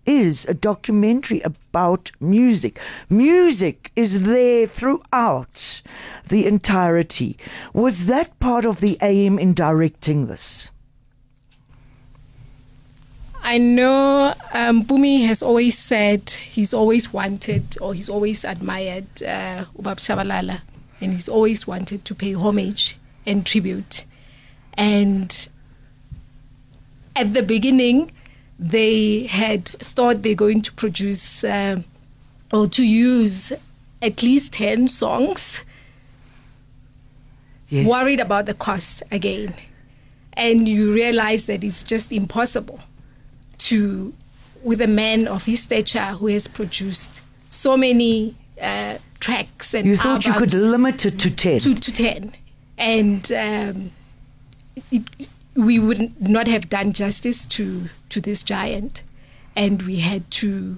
is 0.05 0.45
a 0.45 0.53
documentary 0.53 1.41
about 1.41 2.11
music. 2.19 2.79
Music 3.09 3.91
is 3.95 4.25
there 4.25 4.67
throughout 4.67 5.81
the 6.27 6.45
entirety. 6.45 7.37
Was 7.73 8.05
that 8.07 8.39
part 8.39 8.65
of 8.65 8.79
the 8.79 8.97
aim 9.01 9.39
in 9.39 9.53
directing 9.53 10.27
this? 10.27 10.71
I 13.41 13.57
know 13.57 14.33
um, 14.53 14.83
Bumi 14.83 15.25
has 15.25 15.41
always 15.41 15.77
said 15.77 16.29
he's 16.29 16.73
always 16.73 17.13
wanted 17.13 17.77
or 17.79 17.93
he's 17.93 18.09
always 18.09 18.43
admired 18.43 19.07
uh, 19.23 19.65
Ubab 19.77 19.97
Shabalala. 19.97 20.61
and 21.01 21.13
he's 21.13 21.29
always 21.29 21.65
wanted 21.65 22.05
to 22.05 22.15
pay 22.15 22.33
homage 22.33 22.97
and 23.25 23.45
tribute. 23.45 24.05
And 24.73 25.49
at 27.15 27.33
the 27.33 27.43
beginning, 27.43 28.11
they 28.59 29.23
had 29.27 29.65
thought 29.69 30.21
they're 30.21 30.35
going 30.35 30.61
to 30.61 30.73
produce 30.73 31.43
uh, 31.43 31.81
or 32.51 32.67
to 32.67 32.83
use 32.85 33.53
at 34.01 34.21
least 34.21 34.53
10 34.53 34.87
songs, 34.87 35.63
Yes. 37.69 37.85
worried 37.87 38.19
about 38.19 38.47
the 38.47 38.53
cost 38.55 39.03
again. 39.11 39.53
And 40.33 40.67
you 40.67 40.91
realize 40.93 41.45
that 41.45 41.63
it's 41.63 41.83
just 41.83 42.11
impossible 42.11 42.79
to, 43.59 44.13
with 44.63 44.81
a 44.81 44.87
man 44.87 45.27
of 45.27 45.45
his 45.45 45.61
stature 45.63 45.99
who 46.17 46.27
has 46.27 46.47
produced 46.47 47.21
so 47.49 47.77
many 47.77 48.35
uh, 48.59 48.97
tracks 49.19 49.73
and 49.75 49.85
You 49.85 49.97
thought 49.97 50.25
you 50.25 50.33
could 50.33 50.53
limit 50.53 51.05
it 51.05 51.19
to 51.19 51.29
10. 51.29 51.59
to, 51.59 51.75
to 51.75 51.91
10 51.93 52.33
and 52.77 53.31
um, 53.33 53.91
it, 54.91 55.03
we 55.55 55.77
would 55.77 56.19
not 56.27 56.47
have 56.47 56.69
done 56.69 56.91
justice 56.93 57.45
to 57.45 57.85
to 58.09 58.21
this 58.21 58.43
giant. 58.43 59.03
And 59.55 59.81
we 59.83 59.97
had 59.97 60.29
to 60.31 60.77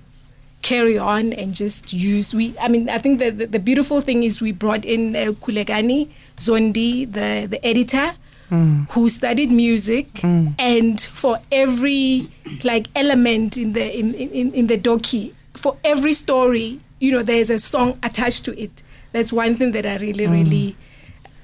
carry 0.61 0.97
on 0.97 1.33
and 1.33 1.55
just 1.55 1.91
use 1.91 2.35
we 2.35 2.53
i 2.61 2.67
mean 2.67 2.87
i 2.87 2.99
think 2.99 3.17
that 3.17 3.35
the, 3.39 3.47
the 3.47 3.57
beautiful 3.57 3.99
thing 3.99 4.23
is 4.23 4.39
we 4.39 4.51
brought 4.51 4.85
in 4.85 5.15
uh, 5.15 5.31
kulegani 5.41 6.07
zondi 6.37 7.11
the 7.11 7.47
the 7.47 7.65
editor 7.65 8.11
mm. 8.51 8.89
who 8.91 9.09
studied 9.09 9.51
music. 9.51 10.07
Mm. 10.15 10.53
And 10.59 11.01
for 11.01 11.39
every 11.51 12.29
like 12.63 12.87
element 12.95 13.57
in 13.57 13.73
the 13.73 13.97
in, 13.97 14.13
in, 14.13 14.53
in 14.53 14.67
the 14.67 14.77
doki 14.77 15.33
for 15.53 15.77
every 15.83 16.13
story 16.13 16.79
you 16.99 17.11
know 17.11 17.23
there's 17.23 17.49
a 17.49 17.57
song 17.57 17.97
attached 18.03 18.45
to 18.45 18.59
it. 18.61 18.83
That's 19.13 19.33
one 19.33 19.55
thing 19.55 19.71
that 19.71 19.85
i 19.85 19.97
really 19.97 20.27
really 20.27 20.71
mm. 20.71 20.75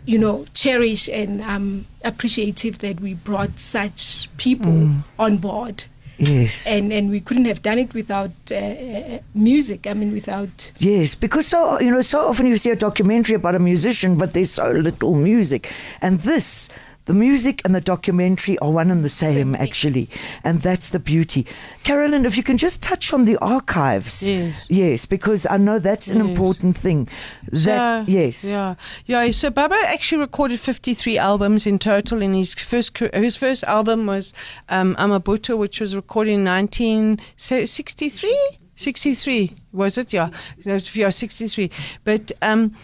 You 0.07 0.17
know 0.17 0.45
cherish 0.53 1.07
and 1.09 1.43
i'm 1.43 1.85
appreciative 2.03 2.79
that 2.79 2.99
we 3.01 3.13
brought 3.13 3.59
such 3.59 4.27
people 4.37 4.89
on 5.19 5.37
board 5.37 5.83
Yes. 6.19 6.65
and 6.65 6.91
and 6.91 7.11
we 7.11 7.19
couldn't 7.19 7.45
have 7.45 7.61
done 7.61 7.77
it 7.77 7.93
without 7.93 8.31
uh, 8.51 8.55
uh, 8.55 9.19
music 9.35 9.85
i 9.85 9.93
mean 9.93 10.11
without 10.11 10.71
Yes, 10.79 11.13
because 11.13 11.45
so 11.45 11.79
you 11.79 11.91
know, 11.91 12.01
so 12.01 12.27
often 12.29 12.47
you 12.47 12.57
see 12.57 12.71
a 12.71 12.75
documentary 12.75 13.35
about 13.35 13.53
a 13.53 13.59
musician, 13.59 14.17
but 14.17 14.33
there's 14.33 14.49
so 14.49 14.71
little 14.71 15.13
music. 15.13 15.71
And 16.01 16.19
this, 16.21 16.69
the 17.07 17.13
music 17.13 17.61
and 17.65 17.73
the 17.73 17.81
documentary 17.81 18.57
are 18.59 18.69
one 18.69 18.91
and 18.91 19.03
the 19.03 19.09
same, 19.09 19.55
actually, 19.55 20.07
and 20.43 20.61
that's 20.61 20.89
the 20.91 20.99
beauty. 20.99 21.45
Carolyn, 21.83 22.25
if 22.25 22.37
you 22.37 22.43
can 22.43 22.57
just 22.57 22.83
touch 22.83 23.13
on 23.13 23.25
the 23.25 23.37
archives, 23.37 24.27
Yes. 24.27 24.65
yes, 24.69 25.05
because 25.05 25.47
I 25.49 25.57
know 25.57 25.79
that's 25.79 26.09
an 26.09 26.17
Yes. 26.19 26.27
important 26.27 26.77
thing. 26.77 27.07
That 27.51 28.07
yes, 28.09 28.43
Yeah. 28.51 28.75
Yeah. 29.05 29.31
So 29.31 29.49
Baba 29.49 29.75
actually 29.85 30.19
recorded 30.21 30.59
53 30.59 31.17
albums 31.17 31.65
in 31.65 31.79
total. 31.79 32.21
In 32.21 32.33
his 32.33 32.53
first, 32.53 32.97
his 33.13 33.35
first 33.37 33.63
album 33.63 34.05
was 34.05 34.33
um, 34.69 34.95
Amabutho, 34.95 35.57
which 35.57 35.79
was 35.79 35.95
recorded 35.95 36.33
in 36.33 36.43
1963? 36.43 38.37
63, 38.75 39.53
was 39.71 39.97
it? 39.97 40.13
Yeah. 40.13 40.29
Yeah, 40.63 41.09
63. 41.09 41.71
But, 42.03 42.31
um, 42.41 42.75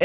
uh, 0.00 0.04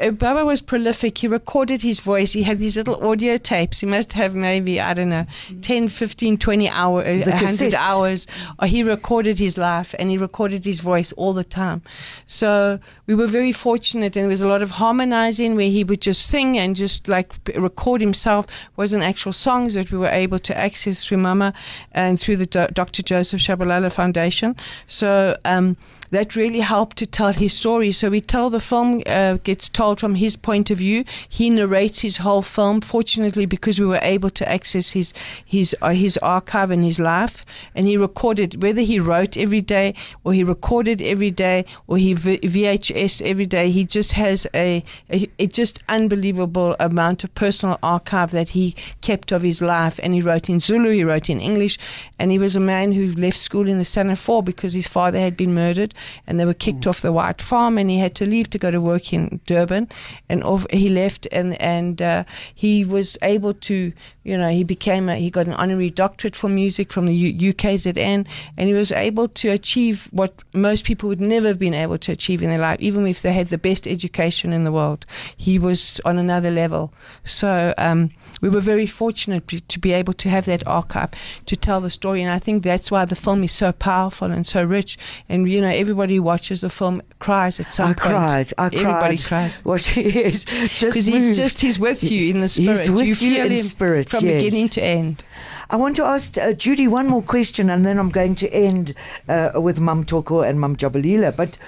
uh, 0.00 0.10
Baba 0.12 0.44
was 0.44 0.62
prolific. 0.62 1.18
He 1.18 1.28
recorded 1.28 1.82
his 1.82 2.00
voice. 2.00 2.32
He 2.32 2.42
had 2.42 2.58
these 2.58 2.76
little 2.76 3.06
audio 3.06 3.36
tapes. 3.36 3.80
He 3.80 3.86
must 3.86 4.14
have 4.14 4.34
maybe, 4.34 4.80
I 4.80 4.94
don't 4.94 5.10
know, 5.10 5.26
10, 5.60 5.88
15, 5.88 6.38
20 6.38 6.68
hour, 6.70 7.02
uh, 7.02 7.18
100 7.18 7.34
cassettes. 7.34 7.74
hours. 7.74 8.26
Or 8.58 8.66
he 8.66 8.82
recorded 8.82 9.38
his 9.38 9.58
life 9.58 9.94
and 9.98 10.10
he 10.10 10.16
recorded 10.16 10.64
his 10.64 10.80
voice 10.80 11.12
all 11.12 11.32
the 11.34 11.44
time. 11.44 11.82
So 12.26 12.78
we 13.06 13.14
were 13.14 13.26
very 13.26 13.52
fortunate 13.52 14.16
and 14.16 14.24
there 14.24 14.28
was 14.28 14.40
a 14.40 14.48
lot 14.48 14.62
of 14.62 14.70
harmonizing 14.70 15.54
where 15.54 15.68
he 15.68 15.84
would 15.84 16.00
just 16.00 16.26
sing 16.26 16.56
and 16.56 16.74
just 16.74 17.06
like 17.06 17.32
record 17.54 18.00
himself. 18.00 18.46
wasn't 18.76 19.02
actual 19.02 19.32
songs 19.32 19.74
that 19.74 19.90
we 19.92 19.98
were 19.98 20.08
able 20.08 20.38
to 20.38 20.56
access 20.56 21.04
through 21.04 21.18
Mama 21.18 21.52
and 21.92 22.18
through 22.18 22.36
the 22.38 22.46
Do- 22.46 22.68
Dr. 22.72 23.02
Joseph 23.02 23.40
Shabalala 23.40 23.92
Foundation. 23.92 24.56
So, 24.86 25.36
um, 25.44 25.76
that 26.10 26.36
really 26.36 26.60
helped 26.60 26.96
to 26.98 27.06
tell 27.06 27.32
his 27.32 27.52
story. 27.52 27.92
So 27.92 28.10
we 28.10 28.20
tell 28.20 28.50
the 28.50 28.60
film 28.60 29.02
uh, 29.06 29.34
gets 29.44 29.68
told 29.68 30.00
from 30.00 30.16
his 30.16 30.36
point 30.36 30.70
of 30.70 30.78
view. 30.78 31.04
He 31.28 31.50
narrates 31.50 32.00
his 32.00 32.18
whole 32.18 32.42
film. 32.42 32.80
Fortunately, 32.80 33.46
because 33.46 33.78
we 33.78 33.86
were 33.86 34.00
able 34.02 34.30
to 34.30 34.48
access 34.48 34.90
his 34.90 35.14
his 35.44 35.76
uh, 35.82 35.90
his 35.90 36.18
archive 36.18 36.70
and 36.70 36.84
his 36.84 36.98
life, 36.98 37.44
and 37.74 37.86
he 37.86 37.96
recorded 37.96 38.62
whether 38.62 38.80
he 38.80 38.98
wrote 38.98 39.36
every 39.36 39.60
day 39.60 39.94
or 40.24 40.32
he 40.32 40.42
recorded 40.42 41.00
every 41.00 41.30
day 41.30 41.64
or 41.86 41.96
he 41.96 42.14
v- 42.14 42.38
VHS 42.38 43.22
every 43.22 43.46
day. 43.46 43.70
He 43.70 43.84
just 43.84 44.12
has 44.12 44.46
a, 44.54 44.84
a, 45.10 45.28
a 45.38 45.46
just 45.46 45.82
unbelievable 45.88 46.76
amount 46.80 47.24
of 47.24 47.34
personal 47.34 47.78
archive 47.82 48.32
that 48.32 48.50
he 48.50 48.74
kept 49.00 49.32
of 49.32 49.42
his 49.42 49.62
life. 49.62 50.00
And 50.02 50.14
he 50.14 50.22
wrote 50.22 50.48
in 50.48 50.58
Zulu, 50.58 50.90
he 50.90 51.04
wrote 51.04 51.30
in 51.30 51.40
English, 51.40 51.78
and 52.18 52.30
he 52.30 52.38
was 52.38 52.56
a 52.56 52.60
man 52.60 52.92
who 52.92 53.12
left 53.14 53.38
school 53.38 53.68
in 53.68 53.78
the 53.78 53.84
Standard 53.84 54.18
Four 54.18 54.42
because 54.42 54.72
his 54.72 54.86
father 54.86 55.18
had 55.18 55.36
been 55.36 55.54
murdered 55.54 55.94
and 56.26 56.38
they 56.38 56.44
were 56.44 56.54
kicked 56.54 56.86
off 56.86 57.00
the 57.00 57.12
white 57.12 57.40
farm 57.40 57.78
and 57.78 57.90
he 57.90 57.98
had 57.98 58.14
to 58.16 58.26
leave 58.26 58.50
to 58.50 58.58
go 58.58 58.70
to 58.70 58.80
work 58.80 59.12
in 59.12 59.40
Durban. 59.46 59.88
And 60.28 60.42
off, 60.44 60.66
he 60.70 60.88
left 60.88 61.26
and 61.32 61.60
and 61.60 62.00
uh, 62.00 62.24
he 62.54 62.84
was 62.84 63.18
able 63.22 63.54
to 63.54 63.92
you 64.24 64.36
know 64.36 64.50
he 64.50 64.64
became 64.64 65.08
a, 65.08 65.16
he 65.16 65.30
got 65.30 65.46
an 65.46 65.54
honorary 65.54 65.90
doctorate 65.90 66.36
for 66.36 66.48
music 66.48 66.92
from 66.92 67.06
the 67.06 67.14
U- 67.14 67.52
UKZN 67.54 68.26
and 68.56 68.68
he 68.68 68.74
was 68.74 68.92
able 68.92 69.28
to 69.28 69.48
achieve 69.48 70.08
what 70.10 70.34
most 70.54 70.84
people 70.84 71.08
would 71.08 71.20
never 71.20 71.48
have 71.48 71.58
been 71.58 71.74
able 71.74 71.98
to 71.98 72.12
achieve 72.12 72.42
in 72.42 72.50
their 72.50 72.58
life 72.58 72.78
even 72.80 73.06
if 73.06 73.22
they 73.22 73.32
had 73.32 73.48
the 73.48 73.58
best 73.58 73.86
education 73.86 74.52
in 74.52 74.64
the 74.64 74.72
world. 74.72 75.06
He 75.36 75.58
was 75.58 76.00
on 76.04 76.18
another 76.18 76.50
level. 76.50 76.92
So 77.24 77.74
um, 77.78 78.10
we 78.40 78.48
were 78.48 78.60
very 78.60 78.86
fortunate 78.86 79.48
to 79.68 79.78
be 79.78 79.92
able 79.92 80.12
to 80.14 80.28
have 80.28 80.44
that 80.46 80.66
archive 80.66 81.10
to 81.46 81.56
tell 81.56 81.80
the 81.80 81.90
story 81.90 82.22
and 82.22 82.30
I 82.30 82.38
think 82.38 82.62
that's 82.62 82.90
why 82.90 83.04
the 83.04 83.16
film 83.16 83.42
is 83.44 83.52
so 83.52 83.72
powerful 83.72 84.30
and 84.30 84.46
so 84.46 84.62
rich. 84.62 84.98
And 85.28 85.50
you 85.50 85.60
know 85.60 85.68
everybody 85.68 86.16
who 86.16 86.22
watches 86.22 86.60
the 86.60 86.70
film 86.70 87.02
cries 87.18 87.60
at 87.60 87.72
some 87.72 87.90
I 87.90 87.94
point. 87.94 88.00
cried. 88.00 88.52
I 88.58 88.66
everybody 88.66 89.16
cried. 89.16 89.24
cries. 89.52 89.64
Well, 89.64 89.78
she 89.78 90.02
is 90.02 90.44
just 90.44 90.80
because 90.80 91.06
he's 91.06 91.36
just 91.36 91.60
he's 91.60 91.78
with 91.78 92.02
you 92.02 92.30
in 92.30 92.40
the 92.40 92.48
spirit. 92.48 92.78
He's 92.78 92.90
with 92.90 93.06
you 93.06 93.06
you 93.10 93.14
feel 93.14 93.46
in 93.46 93.52
him 93.52 93.58
spirit, 93.58 94.08
from 94.10 94.19
yes. 94.22 94.42
beginning 94.42 94.68
to 94.68 94.82
end 94.82 95.24
I 95.70 95.76
want 95.76 95.94
to 95.96 96.04
ask 96.04 96.36
uh, 96.36 96.48
Judi 96.48 96.88
one 96.88 97.06
more 97.06 97.22
question, 97.22 97.70
and 97.70 97.86
then 97.86 97.98
I'm 97.98 98.10
going 98.10 98.34
to 98.36 98.52
end 98.52 98.92
uh, 99.28 99.52
with 99.54 99.78
Mum 99.78 100.04
Thoko 100.04 100.46
and 100.46 100.60
Mum 100.60 100.74
Jabulile. 100.74 101.34
But 101.36 101.58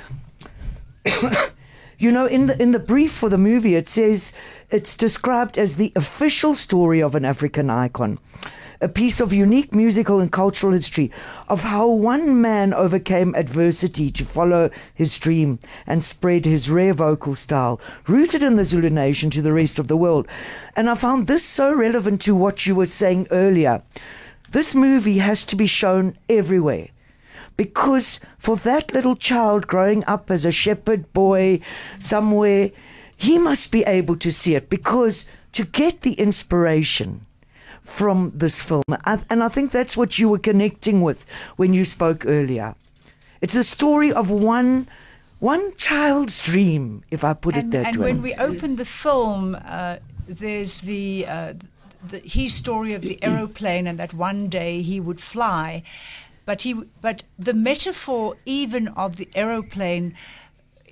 you 1.99 2.11
know, 2.11 2.27
in 2.27 2.49
the 2.49 2.61
in 2.61 2.73
the 2.73 2.81
brief 2.81 3.13
for 3.13 3.29
the 3.29 3.39
movie, 3.39 3.77
it 3.77 3.89
says 3.89 4.33
it's 4.71 4.97
described 4.97 5.57
as 5.57 5.77
the 5.77 5.93
official 5.95 6.57
story 6.57 7.01
of 7.01 7.15
an 7.15 7.25
African 7.25 7.71
icon. 7.71 8.19
A 8.83 8.89
piece 8.89 9.21
of 9.21 9.33
unique 9.33 9.73
musical 9.73 10.19
and 10.19 10.33
cultural 10.33 10.73
history 10.73 11.13
of 11.49 11.63
how 11.63 11.87
one 11.87 12.41
man 12.41 12.75
overcame 12.75 13.33
adversity 13.37 14.11
to 14.11 14.25
follow 14.25 14.71
his 14.93 15.21
dream 15.21 15.61
and 15.87 16.05
spread 16.05 16.45
his 16.45 16.69
rare 16.69 16.93
vocal 16.93 17.37
style, 17.37 17.81
rooted 18.09 18.43
in 18.43 18.57
the 18.57 18.65
Zulu 18.65 18.91
nation 18.91 19.31
to 19.31 19.41
the 19.41 19.53
rest 19.53 19.79
of 19.79 19.87
the 19.87 19.97
world. 19.97 20.27
And 20.75 20.91
I 20.91 20.97
found 20.97 21.29
this 21.29 21.45
so 21.45 21.73
relevant 21.73 22.21
to 22.23 22.35
what 22.35 22.67
you 22.67 22.75
were 22.75 22.87
saying 22.87 23.29
earlier. 23.31 23.85
This 24.51 24.75
movie 24.75 25.19
has 25.19 25.45
to 25.45 25.55
be 25.55 25.67
shown 25.67 26.19
everywhere 26.29 26.89
because 27.57 28.19
for 28.37 28.57
that 28.57 28.93
little 28.93 29.15
child 29.15 29.69
growing 29.69 30.05
up 30.07 30.29
as 30.29 30.45
a 30.45 30.51
shepherd 30.51 31.13
boy 31.13 31.61
somewhere, 32.01 32.73
he 33.17 33.39
must 33.39 33.71
be 33.71 33.85
able 33.85 34.17
to 34.17 34.33
see 34.33 34.57
it 34.57 34.69
because 34.69 35.29
to 35.53 35.65
get 35.65 36.01
the 36.01 36.15
inspiration 36.15 37.27
from 37.83 38.33
this 38.35 38.63
film, 38.63 38.85
and 39.05 39.43
I 39.43 39.49
think 39.49 39.73
that's 39.73 39.97
what 39.97 40.19
you 40.19 40.29
were 40.29 40.39
connecting 40.39 41.03
with 41.03 41.27
when 41.57 41.75
you 41.75 41.85
spoke 41.85 42.25
earlier. 42.27 42.75
It's 43.41 43.55
the 43.55 43.65
story 43.65 44.13
of 44.13 44.31
one 44.31 44.89
one 45.43 45.75
child's 45.75 46.41
dream, 46.41 47.03
if 47.11 47.25
I 47.25 47.33
put 47.35 47.57
it 47.57 47.65
and, 47.65 47.73
that 47.73 47.87
and 47.87 47.97
way. 47.97 48.11
And 48.11 48.23
when 48.23 48.23
we 48.23 48.35
open 48.35 48.77
the 48.77 48.85
film, 48.85 49.57
uh, 49.65 49.97
there's 50.29 50.83
the, 50.83 51.27
uh, 51.27 51.55
the 52.07 52.19
his 52.19 52.55
story 52.55 52.95
of 52.95 53.03
the 53.03 53.19
aeroplane 53.25 53.89
and 53.89 53.99
that 53.99 54.15
one 54.15 54.47
day 54.49 54.83
he 54.83 55.01
would 55.01 55.21
fly, 55.21 55.83
but 56.45 56.63
he 56.63 56.75
but 57.01 57.25
the 57.37 57.55
metaphor 57.55 58.37
even 58.47 58.87
of 58.89 59.17
the 59.17 59.29
aeroplane 59.35 60.15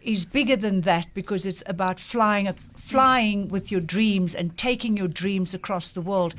is 0.02 0.24
bigger 0.24 0.56
than 0.56 0.80
that 0.80 1.06
because 1.14 1.46
it's 1.46 1.62
about 1.66 2.00
flying 2.00 2.48
a, 2.48 2.54
flying 2.90 3.48
with 3.48 3.70
your 3.70 3.80
dreams 3.80 4.34
and 4.34 4.56
taking 4.56 4.96
your 4.96 5.08
dreams 5.08 5.54
across 5.54 5.90
the 5.90 6.00
world. 6.00 6.34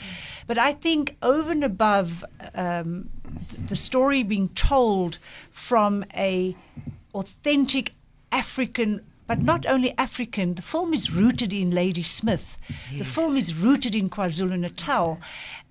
But 0.48 0.58
I 0.58 0.74
think 0.74 1.16
over 1.22 1.52
and 1.52 1.64
above 1.64 2.26
um, 2.54 3.10
the 3.68 3.76
story 3.76 4.24
being 4.24 4.50
told 4.50 5.18
from 5.52 6.04
a 6.16 6.56
authentic 7.14 7.94
African 8.32 9.02
but 9.28 9.42
not 9.42 9.66
only 9.66 9.98
African. 9.98 10.56
The 10.56 10.62
film 10.62 10.94
is 10.94 11.10
rooted 11.10 11.54
in 11.54 11.72
Ladysmith. 11.72 12.58
The 12.98 13.06
film 13.06 13.38
is 13.38 13.56
rooted 13.56 13.96
in 13.96 14.10
KwaZulu 14.10 14.60
Natal. 14.60 15.22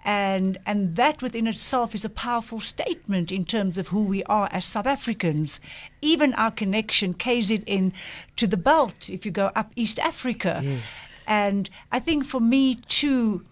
And, 0.04 0.58
and 0.64 0.96
that 0.96 1.22
within 1.22 1.46
itself 1.46 1.94
is 1.94 2.04
a 2.04 2.10
powerful 2.10 2.60
statement 2.60 3.30
in 3.30 3.44
terms 3.44 3.78
of 3.78 3.88
who 3.88 4.02
we 4.02 4.22
are 4.24 4.48
as 4.50 4.64
South 4.64 4.86
Africans. 4.86 5.60
Even 6.00 6.32
our 6.34 6.50
connection, 6.50 7.14
KZN, 7.14 7.92
to 8.36 8.46
the 8.46 8.56
belt, 8.56 9.10
if 9.10 9.26
you 9.26 9.32
go 9.32 9.50
up 9.54 9.72
East 9.76 9.98
Africa. 9.98 10.60
Yes. 10.64 11.14
And 11.26 11.68
I 11.92 12.00
think 12.00 12.24
for 12.24 12.40
me, 12.40 12.76
too, 12.76 13.44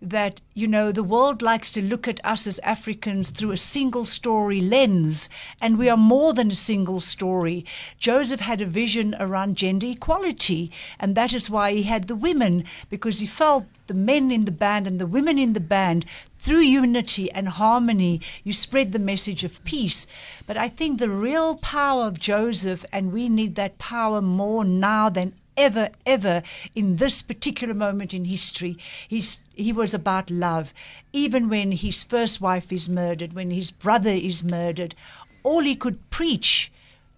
that 0.00 0.40
you 0.54 0.66
know 0.66 0.92
the 0.92 1.02
world 1.02 1.42
likes 1.42 1.72
to 1.72 1.82
look 1.82 2.06
at 2.06 2.24
us 2.24 2.46
as 2.46 2.58
Africans 2.60 3.30
through 3.30 3.52
a 3.52 3.56
single 3.56 4.04
story 4.04 4.60
lens 4.60 5.30
and 5.60 5.78
we 5.78 5.88
are 5.88 5.96
more 5.96 6.34
than 6.34 6.50
a 6.50 6.56
single 6.56 7.00
story. 7.00 7.64
Joseph 7.98 8.40
had 8.40 8.60
a 8.60 8.66
vision 8.66 9.14
around 9.18 9.56
gender 9.56 9.86
equality 9.86 10.70
and 10.98 11.14
that 11.14 11.32
is 11.32 11.50
why 11.50 11.72
he 11.72 11.84
had 11.84 12.04
the 12.04 12.16
women 12.16 12.64
because 12.90 13.20
he 13.20 13.26
felt 13.26 13.64
the 13.86 13.94
men 13.94 14.30
in 14.30 14.44
the 14.44 14.52
band 14.52 14.86
and 14.86 14.98
the 14.98 15.06
women 15.06 15.38
in 15.38 15.52
the 15.52 15.60
band 15.60 16.04
through 16.38 16.60
unity 16.60 17.30
and 17.32 17.48
harmony 17.48 18.20
you 18.44 18.52
spread 18.52 18.92
the 18.92 18.98
message 18.98 19.44
of 19.44 19.64
peace. 19.64 20.06
But 20.46 20.56
i 20.56 20.68
think 20.68 20.98
the 20.98 21.10
real 21.10 21.56
power 21.56 22.06
of 22.06 22.20
Joseph 22.20 22.84
and 22.92 23.12
we 23.12 23.28
need 23.28 23.54
that 23.54 23.78
power 23.78 24.20
more 24.20 24.64
now 24.64 25.08
than 25.08 25.32
ever, 25.56 25.90
ever 26.04 26.42
in 26.74 26.96
this 26.96 27.22
particular 27.22 27.74
moment 27.74 28.12
in 28.14 28.24
history. 28.26 28.76
He's, 29.08 29.42
he 29.54 29.72
was 29.72 29.94
about 29.94 30.30
love. 30.30 30.72
Even 31.12 31.48
when 31.48 31.72
his 31.72 32.04
first 32.04 32.40
wife 32.40 32.72
is 32.72 32.88
murdered, 32.88 33.32
when 33.32 33.50
his 33.50 33.70
brother 33.70 34.10
is 34.10 34.44
murdered, 34.44 34.94
all 35.42 35.60
he 35.60 35.76
could 35.76 36.10
preach 36.10 36.70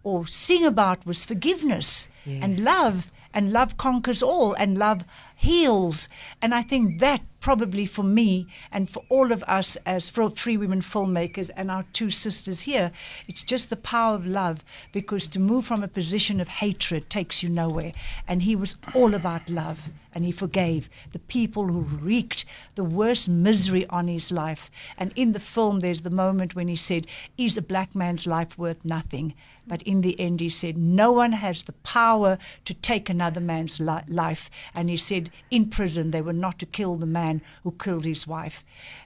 or 0.05 0.27
sing 0.27 0.65
about 0.65 1.05
was 1.07 1.25
forgiveness 1.25 2.09
and 2.43 2.61
love. 2.61 3.11
And 3.35 3.53
love 3.53 3.77
conquers 3.77 4.23
all, 4.23 4.55
and 4.55 4.79
love 4.79 5.05
heals. 5.37 6.09
And 6.41 6.55
I 6.55 6.63
think 6.63 6.99
that 6.99 7.21
probably 7.41 7.87
for 7.87 8.03
me 8.03 8.47
and 8.73 8.89
for 8.89 9.03
all 9.09 9.33
of 9.33 9.43
us 9.45 9.77
as 9.87 10.11
free 10.11 10.57
women 10.57 10.81
filmmakers 10.81 11.51
and 11.57 11.71
our 11.71 11.85
two 11.93 12.11
sisters 12.11 12.63
here, 12.63 12.93
it's 13.27 13.45
just 13.45 13.71
the 13.71 13.77
power 13.77 14.15
of 14.15 14.27
love 14.27 14.65
because 14.93 15.27
to 15.29 15.41
move 15.41 15.67
from 15.67 15.83
a 15.83 15.89
position 15.89 16.41
of 16.41 16.49
hatred 16.49 17.09
takes 17.11 17.43
you 17.43 17.49
nowhere. 17.49 17.93
And 18.27 18.43
he 18.43 18.57
was 18.57 18.77
all 18.95 19.15
about 19.15 19.49
love 19.49 19.91
and 20.15 20.25
he 20.25 20.33
forgave 20.33 20.89
the 21.13 21.19
people 21.19 21.69
who 21.69 21.81
wreaked 21.81 22.45
the 22.75 22.85
worst 22.85 23.29
misery 23.29 23.87
on 23.89 24.09
his 24.09 24.33
life. 24.33 24.71
And 24.97 25.13
in 25.15 25.33
the 25.33 25.39
film, 25.39 25.81
there's 25.81 26.01
the 26.01 26.11
moment 26.11 26.57
when 26.57 26.67
he 26.67 26.77
said, 26.77 27.07
Is 27.37 27.57
a 27.57 27.63
black 27.63 27.95
man's 27.95 28.27
life 28.27 28.59
worth 28.59 28.85
nothing? 28.85 29.35
But 29.67 29.83
in 29.83 30.01
the 30.01 30.19
end, 30.19 30.41
he 30.41 30.49
said, 30.49 30.79
No 30.79 31.13
one 31.13 31.33
has 31.33 31.63
the 31.63 31.73
power 31.73 32.39
to 32.65 32.75
take 32.75 33.11
another 33.11 33.41
man's 33.41 33.81
li- 33.81 34.01
life. 34.09 34.51
And 34.75 34.89
he 34.89 34.97
said, 34.97 35.31
In 35.51 35.69
prison, 35.69 36.11
they 36.11 36.23
were 36.23 36.33
not 36.33 36.59
to 36.61 36.67
kill 36.67 36.97
the 36.97 37.07
man 37.07 37.28
who 37.63 37.73
killed 37.73 38.05
his 38.05 38.27
wife. 38.27 38.65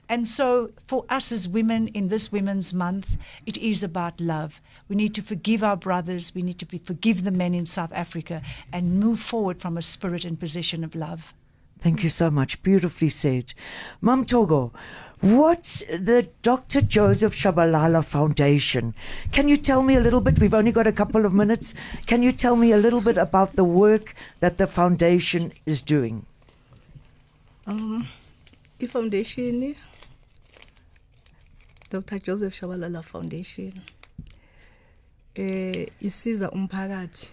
And 0.09 0.27
so, 0.27 0.71
for 0.85 1.05
us 1.09 1.31
as 1.31 1.47
women 1.47 1.87
in 1.89 2.07
this 2.07 2.31
Women's 2.31 2.73
Month, 2.73 3.09
it 3.45 3.57
is 3.57 3.83
about 3.83 4.19
love. 4.19 4.61
We 4.89 4.95
need 4.95 5.15
to 5.15 5.21
forgive 5.21 5.63
our 5.63 5.77
brothers, 5.77 6.33
we 6.35 6.41
need 6.41 6.59
to 6.59 6.65
be, 6.65 6.77
forgive 6.77 7.23
the 7.23 7.31
men 7.31 7.53
in 7.53 7.65
South 7.65 7.93
Africa, 7.93 8.41
and 8.71 8.99
move 8.99 9.19
forward 9.19 9.61
from 9.61 9.77
a 9.77 9.81
spirit 9.81 10.25
and 10.25 10.39
position 10.39 10.83
of 10.83 10.95
love. 10.95 11.33
Thank 11.83 12.01
you 12.01 12.09
so 12.09 12.31
much. 12.31 12.63
Beautifully 12.63 13.09
said. 13.09 13.53
Mam 14.01 14.25
Thoko, 14.25 14.71
what's 15.19 15.83
the 15.83 16.29
Dr. 16.41 16.79
Joseph 16.79 17.33
Shabalala 17.33 18.05
Foundation? 18.05 18.95
Can 19.33 19.49
you 19.49 19.57
tell 19.57 19.83
me 19.83 19.95
a 19.95 19.99
little 19.99 20.21
bit? 20.21 20.39
We've 20.39 20.53
only 20.53 20.71
got 20.71 20.87
a 20.87 20.93
couple 20.93 21.25
of 21.25 21.33
minutes. 21.33 21.73
Can 22.05 22.23
you 22.23 22.31
tell 22.31 22.55
me 22.55 22.71
a 22.71 22.77
little 22.77 23.01
bit 23.01 23.17
about 23.17 23.57
the 23.57 23.65
work 23.65 24.15
that 24.39 24.57
the 24.57 24.65
foundation 24.65 25.51
is 25.65 25.81
doing? 25.81 26.25
Um, 27.67 28.05
i-foundation 28.79 29.75
Dr. 31.89 32.19
Joseph 32.19 32.53
Shabalala 32.59 33.03
Foundation 33.03 33.71
eh 35.35 35.87
isiza 36.01 36.51
umphakathi 36.51 37.31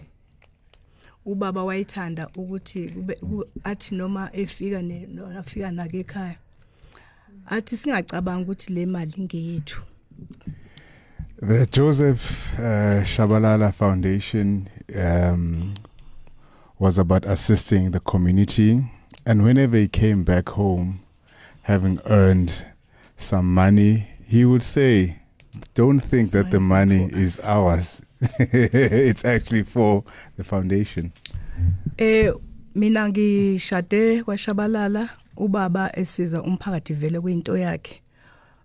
ubaba 1.26 1.64
wayithanda 1.64 2.28
ukuthi 2.28 2.90
kube 2.90 3.14
ku- 3.14 3.44
athi 3.64 3.94
noma 3.94 4.30
efika 4.32 4.82
ne 4.82 5.06
no- 5.06 5.38
afika 5.38 5.70
nake 5.70 5.98
ekhaya 6.00 6.36
athi 7.46 7.76
singacabanga 7.76 8.42
ukuthi 8.42 8.72
le 8.72 8.86
mali 8.86 9.12
ingeyethu 9.16 9.82
The 11.42 11.66
Joseph 11.66 12.52
uh, 12.58 13.02
Shabalala 13.04 13.72
Foundation 13.74 14.68
um, 14.94 15.74
was 16.78 16.98
about 16.98 17.24
assisting 17.24 17.90
the 17.92 18.00
community. 18.00 18.84
And 19.26 19.44
whenever 19.44 19.76
he 19.76 19.88
came 19.88 20.24
back 20.24 20.48
home, 20.48 21.00
having 21.62 22.00
earned 22.06 22.64
some 23.16 23.52
money, 23.54 24.06
he 24.26 24.44
would 24.44 24.62
say, 24.62 25.16
Don't 25.74 26.00
think 26.00 26.30
This 26.30 26.32
that 26.32 26.50
the 26.50 26.60
money 26.60 27.08
is 27.12 27.40
ours. 27.44 28.02
it's 28.38 29.24
actually 29.24 29.62
for 29.64 30.04
the 30.36 30.44
foundation. 30.44 31.12
Eh 31.98 32.32
mina 32.74 33.08
ngishade 33.08 34.22
kwaShabalala 34.24 35.08
ubaba 35.36 35.90
esiza 35.98 36.42
umphakathi 36.42 36.94
vele 36.94 37.20
kuyinto 37.20 37.56
yakhe 37.58 38.02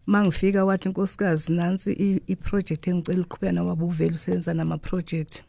mangifika 0.08 0.66
wathi 0.66 0.88
inkosikazi 0.90 1.52
nansi 1.52 1.92
i- 1.94 2.22
iproject 2.28 2.88
engicela 2.88 3.22
uqhubeka 3.22 3.52
nawabo 3.52 3.86
uvele 3.86 4.12
usenza 4.14 4.54
nama 4.54 4.78
project 4.78 5.42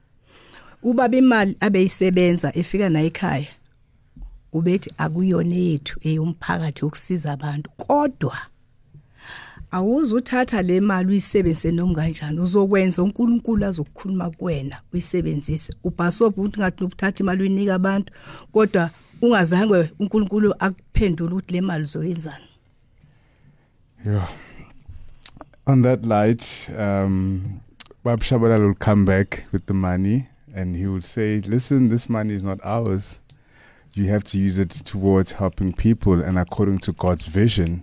ubaba 0.83 1.17
imali 1.17 1.57
abeyisebenza 1.61 2.57
efika 2.59 2.89
nayo 2.89 3.07
ekhaya 3.07 3.47
ubethi 4.59 4.91
akuyona 4.99 5.57
yethu 5.57 5.99
eyomphakathi 6.09 6.85
ukusiza 6.85 7.33
abantu 7.33 7.71
kodwa 7.71 8.37
awuzuthatha 9.71 10.63
le 10.63 10.81
mali 10.81 11.09
uyisebenzise 11.09 11.73
noma 11.73 11.95
kanjani 11.95 12.41
uzokwenza 12.41 13.03
uNkulunkulu 13.03 13.65
azokukhuluma 13.67 14.31
kuwena 14.31 14.77
uyisebenzise 14.93 15.75
ubhasobo 15.85 16.43
ukuthi 16.43 16.61
ngathi 16.61 16.85
ukuthatha 16.85 17.21
imali 17.21 17.43
uyinika 17.43 17.75
abantu 17.75 18.13
kodwa 18.53 18.91
ungazange 19.23 19.91
uNkulunkulu 19.99 20.55
akuphendule 20.59 21.33
ukuthi 21.33 21.53
le 21.53 21.61
mali 21.61 21.83
uzoyenzani 21.85 22.45
Yeah. 24.05 24.29
On 25.67 25.83
that 25.83 26.05
light, 26.05 26.71
um, 26.77 27.61
Bab 28.05 28.21
Shabalala 28.21 28.69
will 28.69 28.75
come 28.75 29.05
back 29.05 29.47
with 29.51 29.67
the 29.67 29.75
money 29.75 30.29
and 30.55 30.77
he 30.77 30.87
will 30.87 31.01
say, 31.01 31.41
Listen, 31.41 31.89
this 31.89 32.09
money 32.09 32.35
is 32.35 32.45
not 32.45 32.61
ours. 32.63 33.21
You 33.97 34.09
have 34.11 34.25
to 34.25 34.39
use 34.39 34.59
it 34.59 34.71
towards 34.85 35.33
helping 35.33 35.73
people 35.73 36.21
and 36.23 36.39
according 36.39 36.81
to 36.81 36.93
God's 36.93 37.29
vision. 37.29 37.83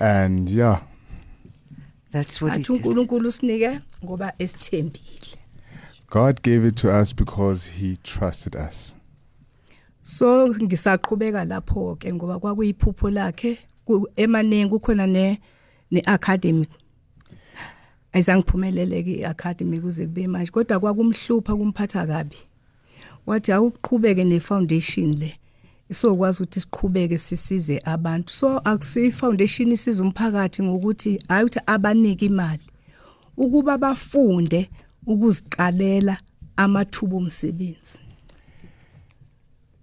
And 0.00 0.48
yeah, 0.48 0.80
That's 2.12 2.40
what 2.40 2.52
athi 2.52 2.62
he 2.62 2.78
uNkulunkulu 2.78 3.28
usinike 3.28 3.80
ngoba 4.04 4.32
esithembile. 4.38 5.36
God 6.10 6.42
gave 6.42 6.64
it 6.64 6.76
to 6.76 6.90
us 7.00 7.12
because 7.12 7.66
he 7.66 7.96
trusted 8.02 8.56
us. 8.56 8.96
so 10.00 10.48
ngisaqhubeka 10.54 11.44
lapho 11.44 11.96
ke 11.98 12.12
ngoba 12.12 12.38
kwakuyiphupho 12.40 13.10
lakhe. 13.10 13.58
Ku- 13.86 14.08
emaningi 14.16 14.70
kukhona 14.70 15.06
ne 15.06 15.38
ne 15.90 16.02
academy 16.06 16.66
ayizangiphumelele 18.12 19.02
ke 19.02 19.26
academy 19.26 19.80
kuze 19.80 20.06
kube 20.06 20.26
manje 20.26 20.50
kodwa 20.50 20.80
kwakumhlupha 20.80 21.56
kumphatha 21.56 22.06
kabi 22.06 22.36
wathi 23.28 23.52
awuqhubeke 23.52 24.24
ne 24.24 24.40
foundation 24.40 25.18
le 25.18 25.30
sokwazi 25.92 26.42
ukuthi 26.42 26.60
siqhubeke 26.60 27.18
sisize 27.18 27.78
abantu 27.84 28.32
so 28.32 28.60
isiza 29.72 30.02
umphakathi 30.02 30.62
ngokuthi 30.62 31.20
hayi 31.28 31.44
ukuthi 31.44 31.60
abanike 31.66 32.26
imali 32.26 32.66
ukuba 33.36 33.78
bafunde 33.78 34.70
ukuziqalela 35.06 36.16
amathuba 36.56 37.16
omsebenzi 37.16 38.00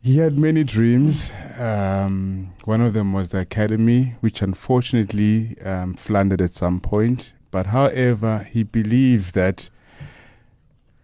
He 0.05 0.17
had 0.17 0.37
many 0.37 0.63
dreams. 0.63 1.33
Um, 1.57 2.53
one 2.65 2.79
of 2.79 2.93
them 2.93 3.11
was 3.11 3.29
the 3.29 3.39
academy, 3.39 4.13
which 4.21 4.43
unfortunately 4.43 5.59
um, 5.61 5.95
floundered 5.95 6.43
at 6.43 6.53
some 6.53 6.79
point. 6.79 7.33
But 7.49 7.65
however, 7.65 8.45
he 8.51 8.61
believed 8.61 9.33
that 9.33 9.67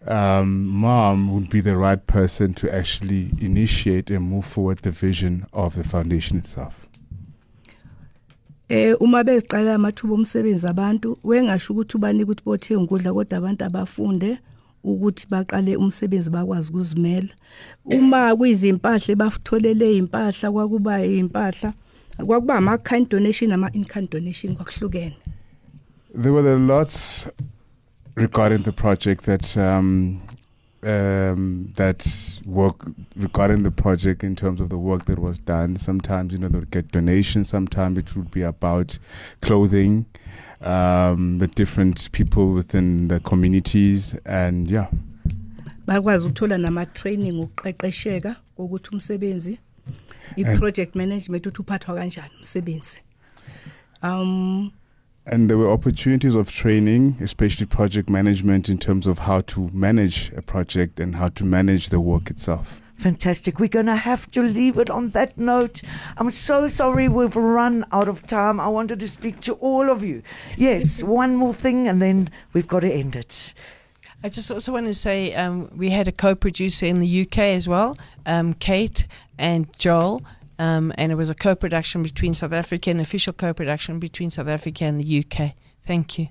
um, 0.07 0.67
mom 0.67 1.31
would 1.31 1.49
be 1.49 1.61
the 1.61 1.77
right 1.77 2.05
person 2.07 2.53
to 2.53 2.73
actually 2.73 3.31
initiate 3.39 4.09
and 4.09 4.23
move 4.23 4.45
forward 4.45 4.79
the 4.79 4.91
vision 4.91 5.45
of 5.53 5.75
the 5.75 5.83
foundation 5.83 6.37
itself. 6.37 6.87
eh 8.69 8.95
uma 8.99 9.23
beziqala 9.23 9.75
amathuba 9.75 10.13
omsebenzi 10.13 10.67
abantu 10.67 11.17
wengasho 11.23 11.73
ukuthi 11.73 11.97
ubanike 11.97 12.23
ukuthi 12.23 12.43
bothenga 12.45 12.83
ukudla 12.83 13.13
kodwa 13.13 13.37
abantu 13.37 13.65
abafunde 13.65 14.37
ukuthi 14.83 15.27
baqale 15.29 15.75
umsebenzi 15.75 16.29
bakwazi 16.29 16.69
ukuzimela 16.69 17.33
uma 17.85 18.35
kuyizimpahla 18.35 19.15
batholele 19.15 19.97
impahla 19.97 20.51
kwakuba 20.51 21.05
impahla 21.05 21.73
kwakuba 22.25 22.55
ama 22.55 22.77
kind 22.77 23.09
donation 23.09 23.51
ama 23.51 23.69
in 23.73 23.85
kind 23.85 24.09
donation 24.09 24.55
kwakuhlukene 24.55 25.17
There 26.13 26.33
were 26.33 26.53
a 26.53 26.57
lots 26.57 27.27
regarding 28.15 28.63
the 28.63 28.73
project 28.73 29.25
that 29.25 29.57
um, 29.57 30.21
um, 30.83 31.71
that 31.75 32.39
work 32.45 32.75
regarding 33.15 33.63
the 33.63 33.71
project 33.71 34.23
in 34.23 34.35
terms 34.35 34.61
of 34.61 34.69
the 34.69 34.77
work 34.77 35.05
that 35.05 35.19
was 35.19 35.39
done. 35.39 35.77
Sometimes, 35.77 36.33
you 36.33 36.39
know, 36.39 36.47
they 36.47 36.57
would 36.57 36.71
get 36.71 36.91
donations. 36.91 37.49
Sometimes 37.49 37.97
it 37.97 38.15
would 38.15 38.31
be 38.31 38.41
about 38.41 38.97
clothing, 39.41 40.05
um, 40.61 41.37
the 41.37 41.47
different 41.47 42.11
people 42.11 42.51
within 42.53 43.07
the 43.07 43.19
communities, 43.19 44.15
and 44.25 44.69
yeah. 44.69 44.87
bakwazi 45.87 46.27
ukuthola 46.27 46.57
nama 46.57 46.85
training 46.85 47.39
ukuqeqesheka 47.39 48.35
ukuthi 48.57 48.89
umsebenzi 48.93 49.59
i 50.35 50.57
project 50.57 50.95
management 50.95 51.45
uthi 51.45 51.61
uphathwa 51.61 51.95
kanjani 51.95 52.31
umsebenzi 52.37 53.01
um 54.03 54.71
And 55.25 55.49
there 55.49 55.57
were 55.57 55.69
opportunities 55.69 56.33
of 56.33 56.51
training, 56.51 57.17
especially 57.21 57.67
project 57.67 58.09
management, 58.09 58.69
in 58.69 58.77
terms 58.77 59.05
of 59.05 59.19
how 59.19 59.41
to 59.41 59.69
manage 59.71 60.31
a 60.33 60.41
project 60.41 60.99
and 60.99 61.15
how 61.15 61.29
to 61.29 61.43
manage 61.43 61.89
the 61.89 62.01
work 62.01 62.29
itself. 62.29 62.81
Fantastic. 63.01 63.59
We're 63.59 63.67
going 63.67 63.87
to 63.87 63.95
have 63.95 64.29
to 64.31 64.43
leave 64.43 64.77
it 64.77 64.89
on 64.89 65.09
that 65.09 65.37
note. 65.37 65.81
I'm 66.17 66.29
so 66.29 66.67
sorry 66.67 67.07
we've 67.07 67.35
run 67.35 67.85
out 67.91 68.07
of 68.07 68.27
time. 68.27 68.59
I 68.59 68.67
wanted 68.67 68.99
to 68.99 69.07
speak 69.07 69.41
to 69.41 69.53
all 69.53 69.89
of 69.89 70.03
you. 70.03 70.21
Yes, 70.55 71.01
one 71.21 71.35
more 71.35 71.53
thing 71.53 71.87
and 71.87 72.01
then 72.01 72.29
we've 72.53 72.67
got 72.67 72.81
to 72.81 72.91
end 72.91 73.15
it. 73.15 73.53
I 74.23 74.29
just 74.29 74.51
also 74.51 74.73
want 74.73 74.85
to 74.85 74.93
say 74.93 75.33
um, 75.33 75.71
we 75.75 75.89
had 75.89 76.07
a 76.07 76.11
co-producer 76.11 76.85
in 76.85 76.99
the 76.99 77.21
UK 77.21 77.39
as 77.39 77.67
well, 77.67 77.97
um, 78.27 78.53
Kate 78.53 79.07
and 79.39 79.67
Joel, 79.79 80.21
um, 80.61 80.93
and 80.95 81.11
it 81.11 81.15
was 81.15 81.31
a 81.31 81.35
co-production 81.35 82.03
between 82.03 82.35
South 82.35 82.53
Africa, 82.53 82.91
an 82.91 82.99
official 82.99 83.33
co-production 83.33 83.99
between 83.99 84.29
South 84.29 84.47
Africa 84.47 84.85
and 84.85 84.99
the 84.99 85.25
UK. 85.25 85.55
Thank 85.87 86.19
you. 86.19 86.27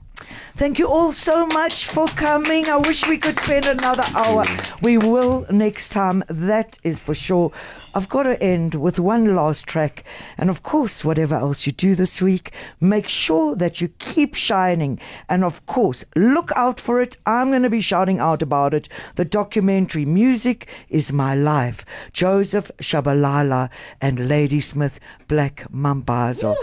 Thank 0.56 0.78
you 0.78 0.86
all 0.86 1.12
so 1.12 1.46
much 1.46 1.86
for 1.86 2.06
coming. 2.06 2.66
I 2.66 2.76
wish 2.76 3.06
we 3.06 3.18
could 3.18 3.38
spend 3.38 3.66
another 3.66 4.04
hour. 4.14 4.44
We 4.82 4.98
will 4.98 5.46
next 5.50 5.90
time, 5.90 6.22
that 6.28 6.78
is 6.82 7.00
for 7.00 7.14
sure. 7.14 7.52
I've 7.92 8.08
got 8.08 8.22
to 8.22 8.40
end 8.40 8.76
with 8.76 9.00
one 9.00 9.34
last 9.34 9.66
track. 9.66 10.04
And 10.38 10.48
of 10.48 10.62
course, 10.62 11.04
whatever 11.04 11.34
else 11.34 11.66
you 11.66 11.72
do 11.72 11.94
this 11.94 12.22
week, 12.22 12.52
make 12.80 13.08
sure 13.08 13.56
that 13.56 13.80
you 13.80 13.88
keep 13.98 14.34
shining. 14.34 15.00
And 15.28 15.42
of 15.42 15.64
course, 15.66 16.04
look 16.14 16.52
out 16.54 16.78
for 16.78 17.00
it. 17.00 17.16
I'm 17.26 17.50
going 17.50 17.64
to 17.64 17.70
be 17.70 17.80
shouting 17.80 18.20
out 18.20 18.42
about 18.42 18.74
it. 18.74 18.88
The 19.16 19.24
documentary 19.24 20.04
Music 20.04 20.68
is 20.88 21.12
My 21.12 21.34
Life. 21.34 21.84
Joseph 22.12 22.70
Shabalala 22.78 23.70
and 24.00 24.28
Ladysmith 24.28 25.00
Black 25.26 25.66
Mambazo. 25.72 26.54